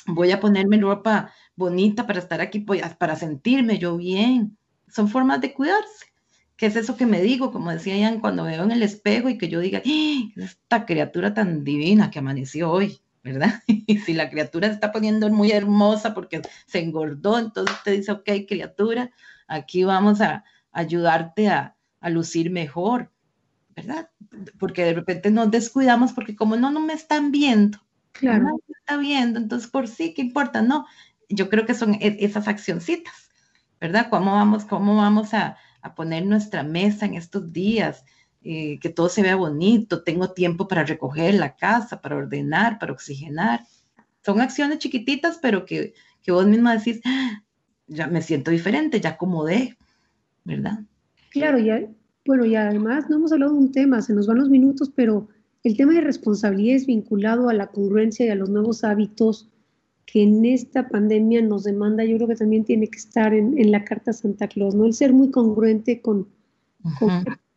[0.08, 2.66] voy a ponerme ropa bonita para estar aquí,
[2.98, 4.58] para sentirme yo bien.
[4.88, 6.14] Son formas de cuidarse.
[6.56, 7.52] ¿Qué es eso que me digo?
[7.52, 10.22] Como decía Ian, cuando veo en el espejo y que yo diga, ¡Ah!
[10.36, 13.64] esta criatura tan divina que amaneció hoy, ¿verdad?
[13.88, 18.12] Y si la criatura se está poniendo muy hermosa porque se engordó, entonces te dice,
[18.12, 19.12] ok, criatura,
[19.48, 21.76] aquí vamos a ayudarte a,
[22.10, 23.14] lucir mejor,
[23.78, 24.10] ¿verdad?
[24.60, 27.80] Porque de repente nos descuidamos porque como no, no me están viendo,
[28.12, 28.60] Claro.
[28.68, 30.62] está viendo, entonces por sí, ¿qué importa?
[30.62, 30.86] No,
[31.30, 33.32] yo creo que son e, esas accioncitas,
[33.80, 34.08] ¿verdad?
[34.10, 35.58] ¿Cómo vamos, cómo vamos a,
[35.96, 38.04] poner nuestra mesa en estos días?
[38.46, 42.92] Eh, que todo se vea bonito, tengo tiempo para recoger la casa, para ordenar, para
[42.92, 43.62] oxigenar.
[44.26, 47.42] Son acciones chiquititas, pero que, que vos misma decís, ah,
[47.88, 49.78] ya me siento diferente, ya acomodé,
[50.44, 50.80] ¿verdad?
[51.32, 51.88] Claro, ya,
[52.26, 55.30] bueno, y además no hemos hablado de un tema, se nos van los minutos, pero
[55.64, 59.50] el tema de responsabilidad es vinculado a la congruencia y a los nuevos hábitos
[60.06, 63.86] que en esta pandemia nos demanda, yo creo que también tiene que estar en, la
[63.86, 64.86] Carta Santa Claus, ¿no?
[64.86, 66.28] El ser muy congruente con,
[67.00, 67.06] qué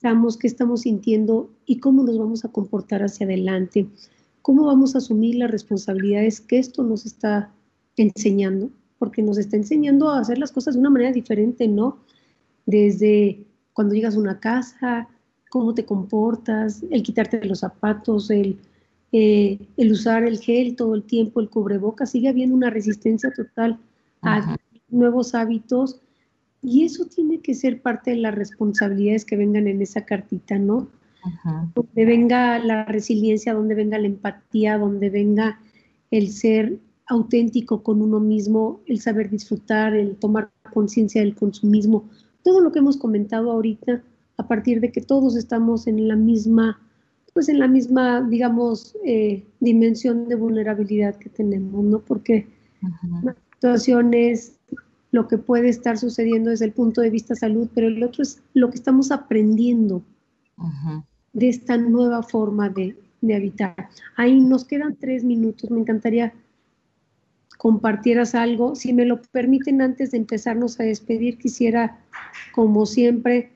[0.06, 3.88] estamos, qué estamos sintiendo y cómo nos vamos a comportar hacia adelante,
[4.40, 7.50] cómo vamos a asumir las responsabilidades que esto nos está
[7.96, 11.98] enseñando, porque nos está enseñando a hacer las cosas de una manera diferente, ¿no?
[12.66, 15.08] Desde cuando llegas a una casa,
[15.50, 18.60] cómo te comportas, el quitarte los zapatos, el,
[19.10, 23.80] eh, el usar el gel todo el tiempo, el cubreboca, sigue habiendo una resistencia total
[24.22, 24.56] a
[24.88, 26.00] nuevos hábitos
[26.66, 30.88] y eso tiene que ser parte de las responsabilidades que vengan en esa cartita, ¿no?
[31.76, 35.60] Donde venga la resiliencia, donde venga la empatía, donde venga
[36.10, 42.08] el ser auténtico con uno mismo, el saber disfrutar, el tomar conciencia del consumismo,
[42.42, 44.02] todo lo que hemos comentado ahorita
[44.36, 46.80] a partir de que todos estamos en la misma,
[47.32, 52.00] pues en la misma, digamos, eh, dimensión de vulnerabilidad que tenemos, ¿no?
[52.00, 52.48] Porque
[53.22, 54.56] la situación es
[55.16, 58.42] lo que puede estar sucediendo desde el punto de vista salud, pero el otro es
[58.52, 60.02] lo que estamos aprendiendo
[61.32, 63.88] de esta nueva forma de, de habitar.
[64.16, 66.34] Ahí nos quedan tres minutos, me encantaría
[67.56, 68.74] compartieras algo.
[68.74, 71.98] Si me lo permiten, antes de empezarnos a despedir, quisiera,
[72.54, 73.52] como siempre,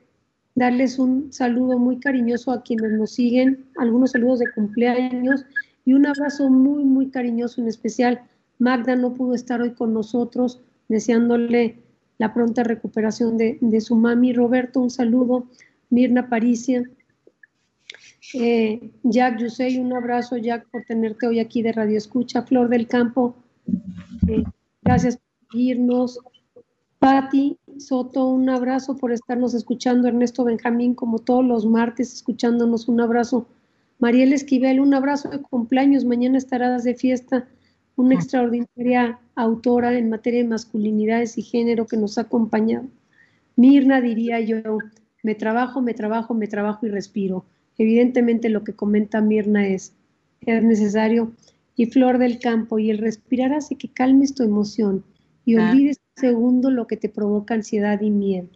[0.55, 5.45] darles un saludo muy cariñoso a quienes nos siguen, algunos saludos de cumpleaños
[5.85, 8.21] y un abrazo muy, muy cariñoso en especial.
[8.57, 10.59] Magda no pudo estar hoy con nosotros,
[10.91, 11.77] deseándole
[12.17, 14.33] la pronta recuperación de, su mami.
[14.33, 15.47] Roberto, un saludo.
[15.89, 16.83] Mirna Paricia.
[18.33, 22.43] Eh, Jack Yusey, un abrazo, Jack, por tenerte hoy aquí de Radio Escucha.
[22.43, 23.35] Flor del Campo,
[24.27, 24.43] eh,
[24.83, 26.19] gracias por irnos.
[26.99, 30.07] Patti Soto, un abrazo por estarnos escuchando.
[30.07, 33.47] Ernesto Benjamín, como todos los martes, escuchándonos, un abrazo.
[33.97, 36.05] Mariel Esquivel, un abrazo de cumpleaños.
[36.05, 37.47] Mañana estarás de fiesta.
[37.95, 42.87] Una extraordinaria autora en materia de masculinidades y género que nos ha acompañado.
[43.55, 44.57] Mirna, diría yo,
[45.23, 47.45] me trabajo, me trabajo, me trabajo y respiro.
[47.77, 49.93] Evidentemente lo que comenta Mirna es,
[50.41, 51.31] es necesario.
[51.75, 55.03] Y Flor del Campo, y el respirar hace que calmes tu emoción
[55.45, 58.47] y olvides segundo lo que te provoca ansiedad y miedo.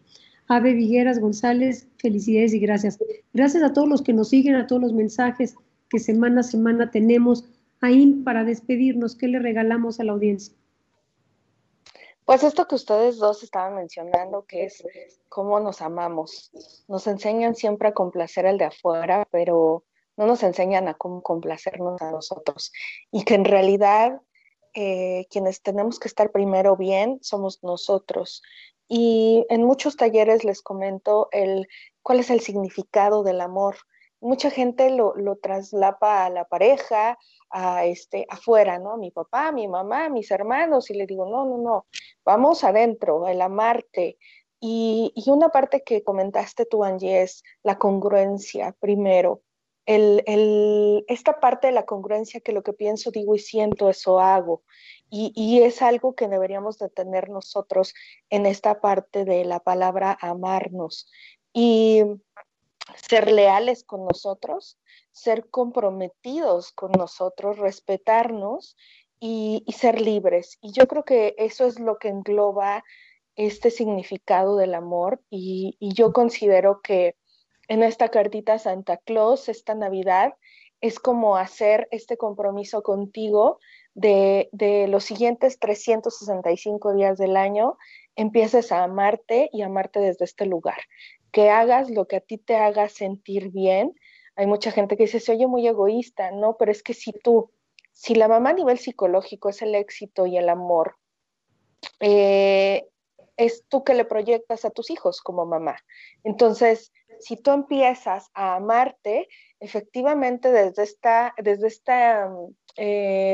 [0.47, 2.99] Ave Vigueras González, felicidades y gracias.
[3.33, 5.55] Gracias a todos los que nos siguen, a todos los mensajes
[5.89, 7.45] que semana a semana tenemos.
[7.81, 10.55] Ahí para despedirnos, ¿qué le regalamos a la audiencia?
[12.25, 14.83] Pues esto que ustedes dos estaban mencionando, que es
[15.29, 16.51] cómo nos amamos.
[16.87, 19.83] Nos enseñan siempre a complacer al de afuera, pero
[20.17, 22.71] no nos enseñan a cómo complacernos a nosotros.
[23.11, 24.21] Y que en realidad
[24.73, 28.41] eh, quienes tenemos que estar primero bien somos nosotros.
[28.87, 31.67] Y en muchos talleres les comento el
[32.01, 33.77] cuál es el significado del amor.
[34.19, 37.17] Mucha gente lo, traslapa a la pareja,
[37.55, 38.97] a este, afuera, ¿no?
[38.97, 41.87] Mi papá, mi mamá, mis hermanos, y le digo, no, no, no,
[42.23, 44.17] vamos adentro, el amarte.
[44.59, 49.41] Y, y una parte que comentaste tú, Angie, es la congruencia primero
[49.85, 54.63] el, esta parte de la congruencia que lo que pienso, digo y siento, eso hago.
[55.09, 57.93] Y, es algo que deberíamos de tener nosotros
[58.29, 61.09] en esta parte de la palabra amarnos.
[61.53, 62.01] Y
[62.95, 64.77] ser leales con nosotros,
[65.11, 68.75] ser comprometidos con nosotros, respetarnos
[69.19, 70.57] y, ser libres.
[70.61, 72.83] Y yo creo que eso es lo que engloba
[73.35, 77.15] este significado del amor y yo considero que
[77.67, 80.35] en esta cartita Santa Claus, esta Navidad,
[80.81, 83.59] es como hacer este compromiso contigo
[83.93, 84.49] de,
[84.89, 87.77] los siguientes 365 días del año,
[88.15, 90.77] empieces a amarte y amarte desde este lugar.
[91.35, 93.93] Que hagas lo que a ti te haga sentir bien.
[94.37, 97.51] Hay mucha gente que dice, se oye muy egoísta, no, pero es que si tú,
[97.91, 100.95] si la mamá a nivel psicológico es el éxito y el amor,
[101.99, 102.87] eh,
[103.35, 105.75] es tú que le proyectas a tus hijos como mamá.
[106.23, 109.27] Entonces, si tú empiezas a amarte,
[109.59, 110.85] efectivamente desde
[111.43, 111.91] desde este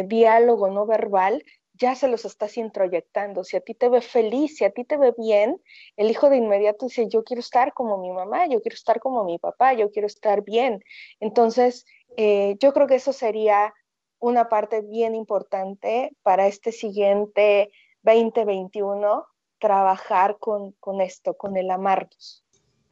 [0.08, 1.44] diálogo no verbal,
[1.82, 3.44] ya se los estás introyectando.
[3.44, 5.60] Si a ti te ve feliz, si a ti te ve bien,
[5.98, 9.24] el hijo de inmediato dice, yo quiero estar como mi mamá, yo quiero estar como
[9.26, 10.84] mi papá, yo quiero estar bien.
[11.20, 11.86] Entonces,
[12.18, 13.74] eh, yo creo que eso sería
[14.20, 17.72] una parte bien importante para este siguiente
[18.04, 19.26] 2021,
[19.58, 22.46] trabajar con, con esto, con el amarnos.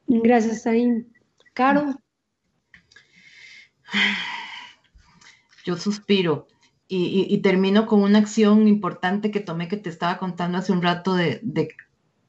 [0.07, 1.13] Gracias, Ain.
[1.53, 1.93] Caro.
[5.63, 6.47] Yo suspiro
[6.91, 11.13] y, termino con una acción importante que tomé que te estaba contando hace un rato
[11.13, 11.39] de,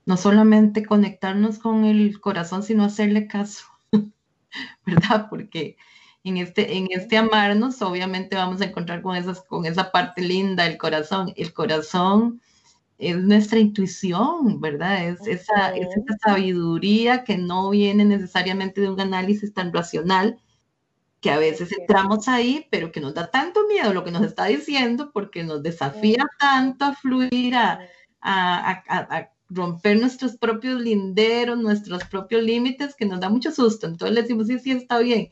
[0.04, 3.64] no solamente conectarnos con el corazón, sino hacerle caso,
[4.86, 5.28] ¿verdad?
[5.30, 5.78] Porque
[6.24, 10.66] en este, en este amarnos, obviamente vamos a encontrar con, esas, con esa parte linda,
[10.66, 11.32] el corazón.
[11.36, 12.42] El corazón
[12.98, 15.08] es nuestra intuición, ¿verdad?
[15.08, 20.38] Es esa, esa sabiduría que no viene necesariamente de un análisis tan racional,
[21.20, 24.46] que a veces entramos ahí, pero que nos da tanto miedo lo que nos está
[24.46, 27.80] diciendo, porque nos desafía tanto a fluir, a,
[28.22, 33.86] a, romper nuestros propios linderos, nuestros propios límites, que nos da mucho susto.
[33.86, 35.28] Entonces le decimos, sí, sí, está bien.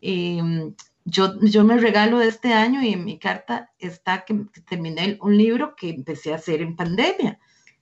[0.00, 0.74] Em,
[1.04, 4.34] yo, yo me regalo de este año y en mi carta está que,
[4.68, 7.40] terminé un libro que empecé a hacer en pandemia,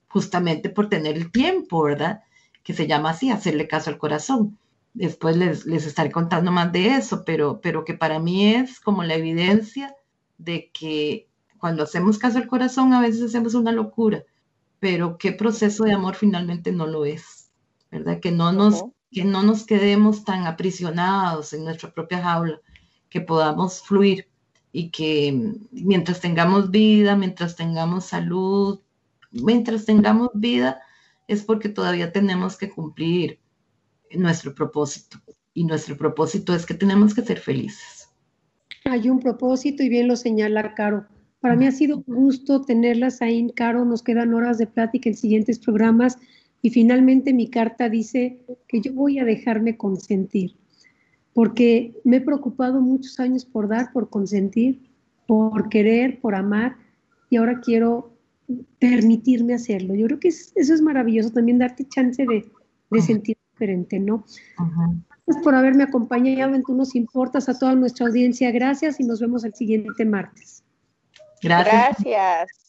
[0.09, 2.23] justamente por tener el tiempo, ¿verdad?
[2.63, 4.59] Que se llama así, hacerle caso al corazón.
[4.95, 9.03] Después les, les estaré contando más de eso, pero, pero que para mí es como
[9.03, 9.95] la evidencia
[10.39, 11.29] de que
[11.59, 14.25] cuando hacemos caso al corazón a veces hacemos una locura,
[14.79, 17.51] pero qué proceso de amor finalmente no lo es,
[17.91, 18.21] ¿verdad?
[18.21, 22.61] Que no nos, que no nos quedemos tan aprisionados en nuestra propia jaula,
[23.09, 24.29] que podamos fluir
[24.73, 28.81] y que mientras tengamos vida, mientras tengamos salud,
[29.33, 30.81] mientras tengamos vida,
[31.27, 33.41] es porque todavía tenemos que cumplir
[34.19, 35.19] nuestro propósito.
[35.53, 38.09] Y nuestro propósito es que tenemos que ser felices.
[38.85, 41.07] Hay un propósito y bien lo señala Caro.
[41.41, 43.85] Para mí ha sido un gusto tenerlas ahí, Caro.
[43.85, 46.19] Nos quedan horas de plática en siguientes programas.
[46.63, 50.57] Y finalmente mi carta dice que yo voy a dejarme consentir
[51.35, 54.89] porque me he preocupado muchos años por dar, por consentir,
[55.27, 56.77] por querer, por amar,
[57.29, 58.17] y ahora quiero
[58.79, 59.95] permitirme hacerlo.
[59.95, 62.45] Yo creo que eso es maravilloso, también darte chance de,
[63.03, 63.34] sentir
[63.65, 64.25] diferente, ¿no?
[65.27, 68.51] Gracias por haberme acompañado en Tú nos importas a toda nuestra audiencia.
[68.51, 70.63] Gracias y nos vemos el siguiente martes.
[71.43, 72.05] Gracias.
[72.05, 72.64] Gracias.